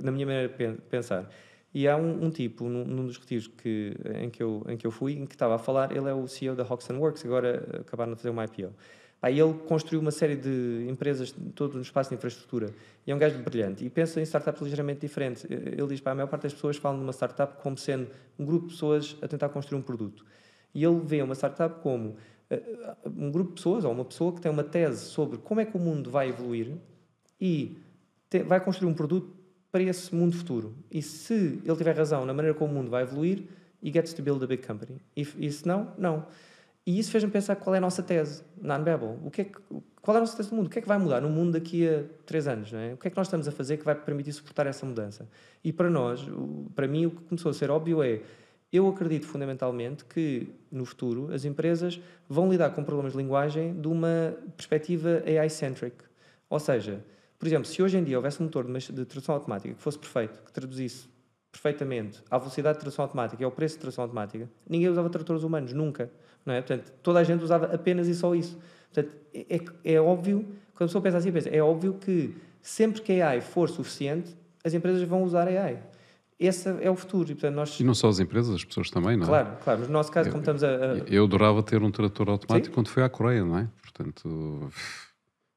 [0.03, 1.29] na minha maneira de pensar.
[1.73, 4.85] E há um, um tipo, num, num, dos retiros que, em, que eu, em que
[4.85, 7.81] eu fui, em que estava a falar, ele é o CEO da Hoxton Works, agora
[7.81, 8.75] acabaram de fazer uma IPO.
[9.23, 12.73] Aí ele construiu uma série de empresas todo no espaço de infraestrutura
[13.07, 15.45] e é um gajo brilhante e pensa em startups ligeiramente diferentes.
[15.45, 18.09] Ele diz, para a maior parte das pessoas falam de uma startup como sendo
[18.39, 20.25] um grupo de pessoas a tentar construir um produto.
[20.75, 22.11] E ele vê uma startup como
[22.51, 25.67] uh, um grupo de pessoas ou uma pessoa que tem uma tese sobre como é
[25.67, 26.79] que o mundo vai evoluir
[27.39, 27.77] e
[28.31, 29.37] te, vai construir um produto
[29.71, 30.75] para esse mundo futuro.
[30.91, 33.45] E se ele tiver razão na maneira como o mundo vai evoluir,
[33.83, 35.01] he gets to build a big company.
[35.15, 36.27] E se não, não.
[36.87, 39.19] E isso fez-me pensar qual é a nossa tese na Unbabel.
[39.25, 39.59] O que é que,
[40.01, 40.67] qual é a nossa tese do mundo?
[40.67, 42.73] O que é que vai mudar no mundo daqui a três anos?
[42.73, 42.95] Não é?
[42.95, 45.29] O que é que nós estamos a fazer que vai permitir suportar essa mudança?
[45.63, 46.27] E para nós,
[46.75, 48.23] para mim, o que começou a ser óbvio é
[48.73, 53.89] eu acredito fundamentalmente que no futuro as empresas vão lidar com problemas de linguagem de
[53.89, 55.97] uma perspectiva AI-centric.
[56.49, 57.05] Ou seja,
[57.39, 60.41] por exemplo, se hoje em dia houvesse um motor de tradução automática que fosse perfeito,
[60.45, 61.09] que traduzisse
[61.51, 65.43] perfeitamente à velocidade de tradução automática e ao preço de tradução automática, ninguém usava tradutores
[65.43, 66.11] humanos, nunca.
[66.45, 66.61] Não é?
[66.61, 68.59] Portanto, toda a gente usava apenas e só isso.
[68.93, 70.41] Portanto, é, é, é óbvio,
[70.75, 74.37] quando a pessoa pensa assim, pensa, é óbvio que sempre que a AI for suficiente,
[74.65, 75.79] as empresas vão usar a AI.
[76.39, 77.31] Esse é o futuro.
[77.31, 77.79] E, portanto, nós...
[77.79, 79.27] e não só as empresas, as pessoas também, não é?
[79.27, 79.81] Claro, claro.
[79.81, 80.97] Mas no nosso caso, eu, como estamos a, a...
[81.07, 82.73] Eu adorava ter um trator automático Sim.
[82.73, 83.69] quando fui à Coreia, não é?
[83.83, 84.71] Portanto...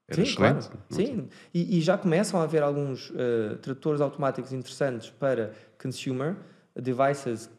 [0.05, 0.67] Era Sim, excelente.
[0.67, 0.83] Claro.
[0.89, 6.35] Sim, e, e, já começam a haver alguns uh, tratores automáticos interessantes para consumer
[6.75, 7.49] devices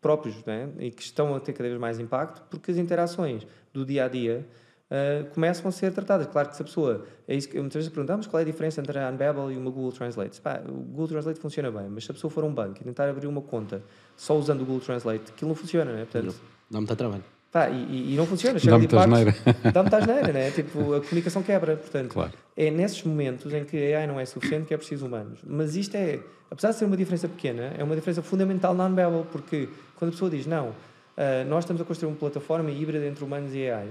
[0.00, 0.68] próprios né?
[0.78, 4.08] e que estão a ter cada vez mais impacto porque as interações do dia a
[4.08, 4.46] dia
[4.90, 6.26] uh, começam a ser tratadas.
[6.26, 7.06] Claro que se a pessoa.
[7.26, 9.70] É isso que muitas vezes perguntamos qual é a diferença entre a Unbabel e uma
[9.70, 10.40] Google Translate.
[10.40, 12.84] Pá, o Google Translate funciona bem, mas se a pessoa for a um banco e
[12.84, 13.82] tentar abrir uma conta
[14.16, 16.04] só usando o Google Translate, aquilo não funciona, né?
[16.04, 16.34] Portanto,
[16.70, 17.24] Dá muito trabalho.
[17.52, 18.54] Pá, e, e não funciona.
[18.54, 19.72] Dá chega ali muita partes- asneira.
[19.72, 20.50] Dá muita asneira, né?
[20.50, 21.76] Tipo, a comunicação quebra.
[21.76, 22.32] Portanto, Claro.
[22.56, 25.40] é nesses momentos em que a AI não é suficiente que é preciso humanos.
[25.46, 26.18] Mas isto é,
[26.50, 30.12] apesar de ser uma diferença pequena, é uma diferença fundamental na Unbabel, porque quando a
[30.12, 30.74] pessoa diz, não,
[31.16, 33.88] ah, nós estamos a construir uma plataforma híbrida entre humanos e AI,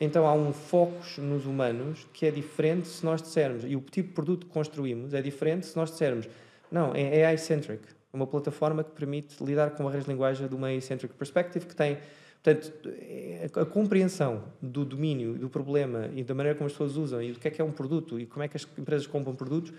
[0.00, 4.08] então há um foco nos humanos que é diferente se nós dissermos, e o tipo
[4.08, 6.28] de produto que construímos é diferente se nós dissermos,
[6.70, 11.14] não, é AI-centric, uma plataforma que permite lidar com barreiras de linguagem de uma AI-centric
[11.14, 11.96] perspective que tem,
[12.46, 17.20] portanto, é- a compreensão do domínio, do problema e da maneira como as pessoas usam
[17.20, 19.34] e do que é que é um produto e como é que as empresas compram
[19.34, 19.72] produtos,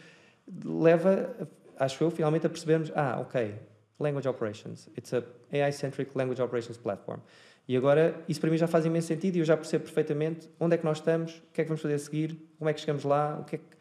[0.66, 1.34] leva,
[1.80, 3.56] acho eu, finalmente a percebermos, ah, ok,
[4.00, 7.20] Language Operations, it's a AI-centric Language Operations Platform.
[7.68, 10.76] E agora, isso para mim já faz imenso sentido e eu já percebo perfeitamente onde
[10.76, 12.82] é que nós estamos, o que é que vamos fazer a seguir, como é que
[12.82, 13.78] chegamos lá, o que é que...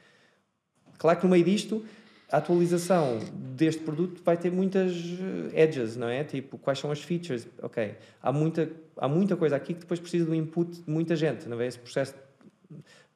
[0.98, 1.84] Claro que no meio disto,
[2.30, 6.24] a atualização deste produto vai ter muitas eh, edges, não é?
[6.24, 7.46] Tipo, quais são as features?
[7.62, 11.48] Ok, há muita, há muita coisa aqui que depois precisa do input de muita gente,
[11.48, 11.66] não é?
[11.66, 12.14] Esse processo...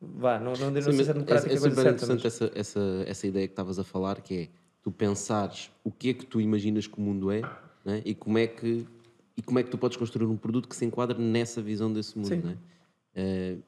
[0.00, 2.16] Vá, não, não, não Sim, sei se é é, democrática é coisa super certa, mas...
[2.16, 4.48] interessante essa, essa, essa ideia que estavas a falar, que é
[4.82, 7.42] tu pensares o que é que tu imaginas que o mundo é
[7.84, 8.00] né?
[8.04, 8.86] e, como é que,
[9.36, 12.16] e como é que tu podes construir um produto que se enquadra nessa visão desse
[12.16, 12.28] mundo.
[12.28, 12.42] Sim.
[12.42, 13.58] Né?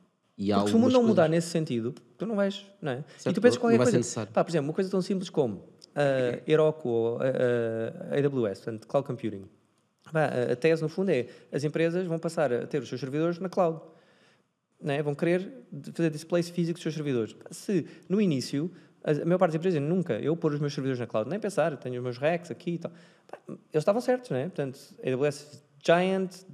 [0.51, 3.05] E Porque se o mundo não mudar coisas- nesse sentido, tu não vais, não é?
[3.18, 4.26] e Certo, tu pensas qualquer coisa.
[4.26, 5.62] Pá, por exemplo, uma coisa tão simples como
[5.95, 9.45] a Heroku ou a- a AWS, portanto, Cloud Computing.
[10.12, 13.38] Pá, a- tese, no fundo, é as empresas vão passar a ter os seus servidores
[13.38, 13.80] na cloud.
[14.80, 15.03] Não é?
[15.03, 15.64] Vão querer
[15.95, 17.36] fazer displays físicos dos seus servidores.
[17.53, 18.68] Se, no início,
[19.05, 21.76] a, maior parte das empresas, nunca, eu pôr os meus servidores na cloud, nem pensar,
[21.76, 22.90] tenho os meus racks aqui e tal.
[23.28, 24.43] Pá, eles estavam certos, não é?
[24.45, 26.47] Portanto, AWS Giant,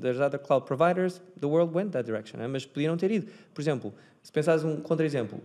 [0.00, 2.48] there's other cloud providers, the world went that direction, não é?
[2.48, 3.30] mas podiam ter ido.
[3.52, 5.40] Por exemplo, se pensares um contra-exemplo,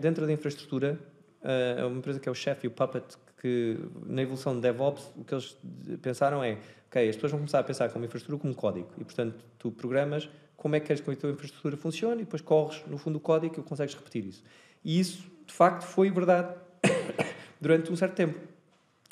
[0.00, 0.98] dentro da infraestrutura,
[1.42, 3.04] é uma empresa que é o Chef e o Puppet,
[3.40, 5.56] que na evolução de DevOps, o que eles
[6.00, 9.44] pensaram é, ok, as pessoas vão começar a pensar como infraestrutura como código, e portanto
[9.58, 12.96] tu programas como é que queres que a tua infraestrutura funcione e depois corres no
[12.96, 14.42] fundo do código e consegues repetir isso.
[14.82, 16.54] E isso, de facto, foi verdade
[17.60, 18.38] durante um certo tempo.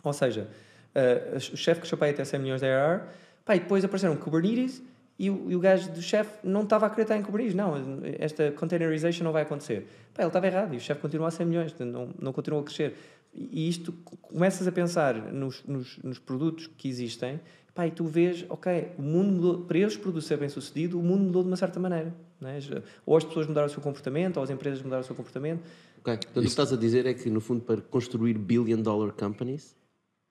[0.02, 0.48] Ou seja,
[0.94, 3.06] eh, o chefe para aí até 100 milhões de ARR,
[3.44, 4.82] pá, e depois apareceram Kubernetes
[5.18, 7.54] e o, e o gajo do chefe não estava a acreditar em Kubernetes.
[7.54, 7.74] Não,
[8.18, 9.86] esta containerization não vai acontecer.
[10.14, 12.64] Pá, ele estava errado e o chefe continua a 100 milhões, não, não continua a
[12.64, 12.94] crescer.
[13.34, 17.40] E isto, começas a pensar nos, nos, nos produtos que existem,
[17.74, 21.02] pá, e tu vês, ok, o mundo mudou, para estes produtos ser bem sucedido, o
[21.02, 22.14] mundo mudou de uma certa maneira.
[22.40, 22.58] Não é?
[23.06, 25.62] Ou as pessoas mudaram o seu comportamento, ou as empresas mudaram o seu comportamento.
[26.00, 29.12] Ok, Portanto, o que estás a dizer é que, no fundo, para construir billion dollar
[29.12, 29.76] companies,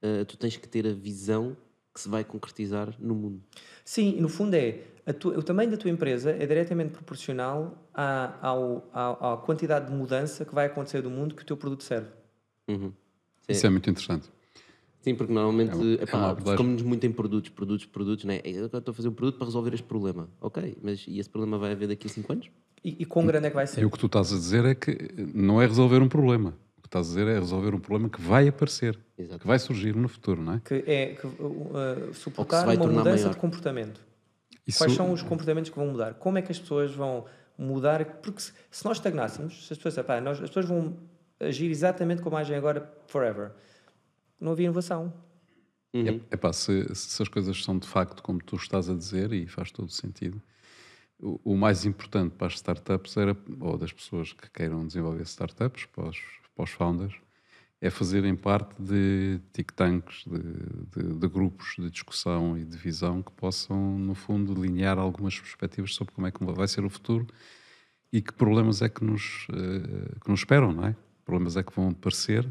[0.02, 1.56] eh, tu tens que ter a visão
[1.94, 3.42] que se vai concretizar no mundo.
[3.84, 4.80] Sim, e no fundo é
[5.20, 9.94] tua- o tamanho da tua empresa é diretamente proporcional à, ao- à, à quantidade de
[9.94, 12.08] mudança que vai acontecer do mundo que o teu produto serve.
[12.70, 12.94] Uhum.
[13.50, 14.30] Isso é muito interessante.
[15.02, 16.52] Sim, porque normalmente É uma- é epá, abordagem.
[16.52, 18.40] focamos-nos muito em produtos, produtos, produtos, né?
[18.46, 20.30] Eu agora estou a fazer um produto para resolver este problema.
[20.40, 22.50] Ok, mas e esse problema vai haver daqui a 5 anos?
[22.84, 23.82] E, e quão grande é que vai ser?
[23.82, 24.96] E o que tu estás a dizer é que
[25.34, 26.56] não é resolver um problema.
[26.92, 29.40] Que estás a dizer é resolver um problema que vai aparecer, Exato.
[29.40, 30.60] que vai surgir no futuro, não é?
[30.60, 31.32] Que é que, uh,
[32.10, 33.30] uh, suportar vai uma mudança maior.
[33.34, 34.02] de comportamento.
[34.68, 36.16] Isso- Quais são os comportamentos que vão mudar?
[36.16, 37.24] Como é que as pessoas vão
[37.58, 38.04] mudar?
[38.22, 40.98] Porque se, se nós estagnássemos, se as pessoas, epá, nós, as pessoas vão
[41.40, 43.54] agir exatamente como agem agora, forever,
[44.38, 45.14] não havia inovação.
[45.94, 46.20] Uhum.
[46.30, 49.72] Epá, se, se as coisas são de facto como tu estás a dizer, e faz
[49.72, 50.42] todo sentido,
[51.18, 55.86] o, o mais importante para as startups era, ou das pessoas que queiram desenvolver startups,
[55.86, 56.18] para os,
[56.62, 57.14] para os founders,
[57.82, 63.24] é fazerem parte de think tanks, de, de- de grupos de discussão e de visão
[63.24, 67.26] que possam, no fundo, delinear algumas perspectivas sobre como é que vai ser o futuro
[68.14, 70.96] e que problemas é que nos, eh, que nos esperam, não é?
[71.26, 72.48] Problemas é que vão aparecer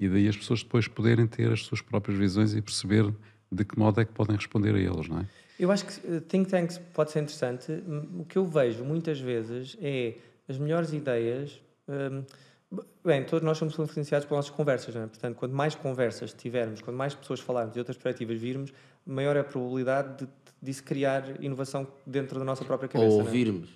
[0.00, 3.14] e daí as pessoas depois poderem ter as suas próprias visões e perceber
[3.52, 5.26] de que modo é que podem responder a eles, não é?
[5.60, 7.70] Eu acho que uh, think tanks pode ser interessante.
[8.18, 10.16] O que eu vejo muitas vezes é
[10.48, 11.60] as melhores ideias.
[11.86, 12.24] hum,
[13.04, 15.06] bem, todos nós somos influenciados pelas nossas conversas, não é?
[15.06, 18.72] Portanto, quanto mais conversas tivermos, quanto mais pessoas falarmos e outras perspectivas virmos,
[19.04, 20.28] maior é a probabilidade de,
[20.62, 23.12] disso criar inovação dentro da nossa própria cabeça.
[23.12, 23.24] Ou é?
[23.24, 23.70] ouvirmos,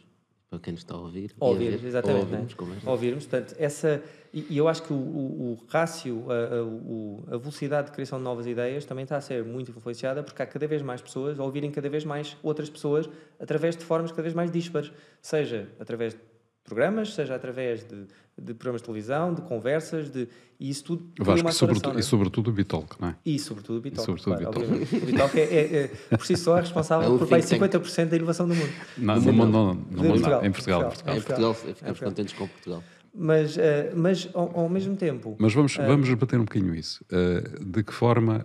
[0.48, 1.34] para quem nos está a ouvir.
[1.40, 2.16] a Ouvirmos, ver, exatamente.
[2.16, 2.56] ou ouvirmos, né?
[2.56, 2.90] conversa.
[2.90, 7.88] Ouvirmos, portanto, essa, e, eu acho que o, o, o rácio, a, a, a velocidade
[7.88, 10.82] de criação de novas ideias também está a ser muito influenciada porque há cada vez
[10.82, 13.08] mais pessoas a ouvirem cada vez mais outras pessoas
[13.40, 16.16] através de formas cada vez mais dispares, seja através
[16.64, 18.06] programas, seja através de,
[18.40, 20.26] de programas de televisão, de conversas, de,
[20.58, 23.16] e isso tudo Vasco, uma e sobretudo, aceleração, e sobretudo o Bitalk, não é?
[23.24, 24.02] e sobretudo o Bitalk.
[24.02, 24.72] E sobretudo o claro, Bitalk.
[24.72, 24.96] obviamente.
[24.96, 27.84] O Bitalk é, é- é, por si só, é responsável É por mais think tank.
[27.84, 28.72] 50% da inovação do mundo.
[28.96, 29.74] Não, no mundo não.
[29.74, 30.82] não, Portugal, em Portugal.
[30.84, 31.14] Portugal.
[31.14, 31.16] Portugal.
[31.16, 32.82] em Portugal, ficamos contentes com Portugal.
[33.16, 35.86] Mas, eh, mas ao, ao mesmo tempo, Mas vamos, Ah.
[35.86, 37.04] vamos debater um bocadinho isso.
[37.12, 38.44] Uh, de que forma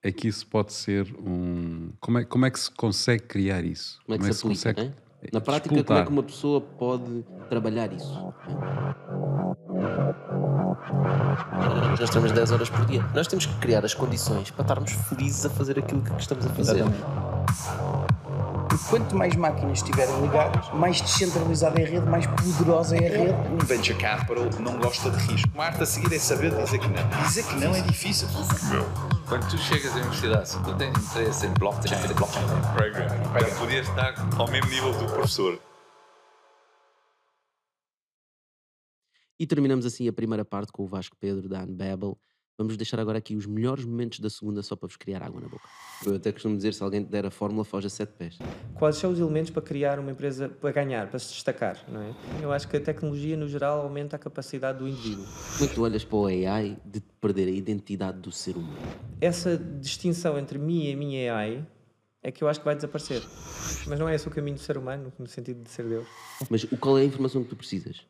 [0.00, 1.90] é que isso pode ser um.
[1.98, 3.98] Como é, como é que se consegue criar isso?
[4.06, 4.92] Como é que se aplica, né?
[5.32, 6.04] Na prática, explotar?
[6.04, 8.32] como é que uma pessoa pode trabalhar isso?
[11.98, 13.04] Nós temos 10 horas por dia.
[13.14, 16.50] Nós temos que criar as condições para estarmos felizes a fazer aquilo que estamos a
[16.50, 16.84] fazer.
[18.68, 23.18] Porque quanto mais máquinas estiverem ligadas, mais descentralizada é a rede, mais poderosa é a
[23.18, 23.34] rede.
[23.50, 25.48] Um venture capital não gosta de risco.
[25.54, 27.22] Uma arte a seguir é saber dizer que não.
[27.22, 28.28] Dizer que não é difícil.
[29.28, 32.44] Quando tu chegas à universidade, se tu tens interesse em blockchain, blockchain
[32.76, 35.58] programming, para poder estar ao mesmo nível do professor.
[39.38, 42.18] E terminamos assim a primeira parte com o Vasco Pedro da Unbabel.
[42.58, 45.46] Vamos deixar agora aqui os melhores momentos da segunda só para vos criar água na
[45.48, 45.68] boca.
[46.06, 48.38] Eu até costumo dizer, se alguém te der a fórmula, foge a sete pés.
[48.74, 52.14] quais são os elementos para criar uma empresa, para ganhar, para se destacar, não é?
[52.42, 55.26] Eu acho que a tecnologia, no geral, aumenta a capacidade do indivíduo.
[55.52, 58.78] Como é que tu olhas para o AI de perder a identidade do ser humano?
[59.20, 61.66] Essa distinção entre mim e a minha AI
[62.22, 63.22] é que eu acho que vai desaparecer.
[63.86, 66.06] Mas não é esse o caminho do ser humano, no sentido de ser Deus.
[66.48, 68.02] Mas o- qual é a informação que tu precisas?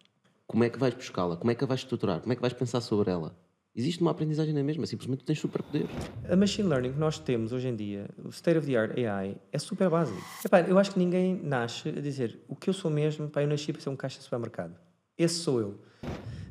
[0.46, 1.36] Como é que vais buscá-la?
[1.36, 2.20] Como é que a vais estruturar?
[2.20, 3.36] Como é que vais pensar sobre ela?
[3.74, 5.90] Existe uma aprendizagem na mesma, simplesmente tens superpoderes.
[6.30, 9.36] A machine learning que nós temos hoje em dia, o state of the art AI,
[9.52, 10.18] é super básico.
[10.44, 13.48] Epá, eu acho que ninguém nasce a dizer o que eu sou mesmo, pá, eu
[13.48, 14.78] nasci para ser um caixa de supermercado.
[15.18, 15.80] Esse sou eu.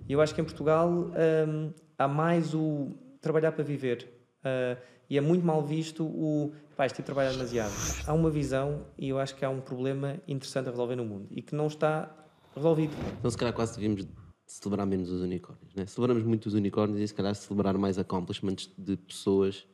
[0.08, 2.92] E eu acho que em Portugal hum, há mais o
[3.22, 4.08] trabalhar para viver.
[4.44, 4.78] ah,
[5.10, 7.72] e é muito mal visto o pá, este tipo trabalha demasiado.
[8.06, 11.28] Há uma visão e eu acho que há um problema interessante a resolver no mundo
[11.32, 12.25] e que não está
[12.56, 12.94] resolvido.
[13.20, 14.08] Então, se calhar, quase devíamos
[14.46, 15.74] celebrar menos os unicórnios.
[15.74, 15.86] Né?
[15.86, 19.68] Celebramos muito os unicórnios e, se calhar, celebrar mais accomplishments de pessoas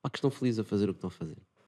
[0.00, 1.36] pá, que estão felizes a fazer o que estão a fazer.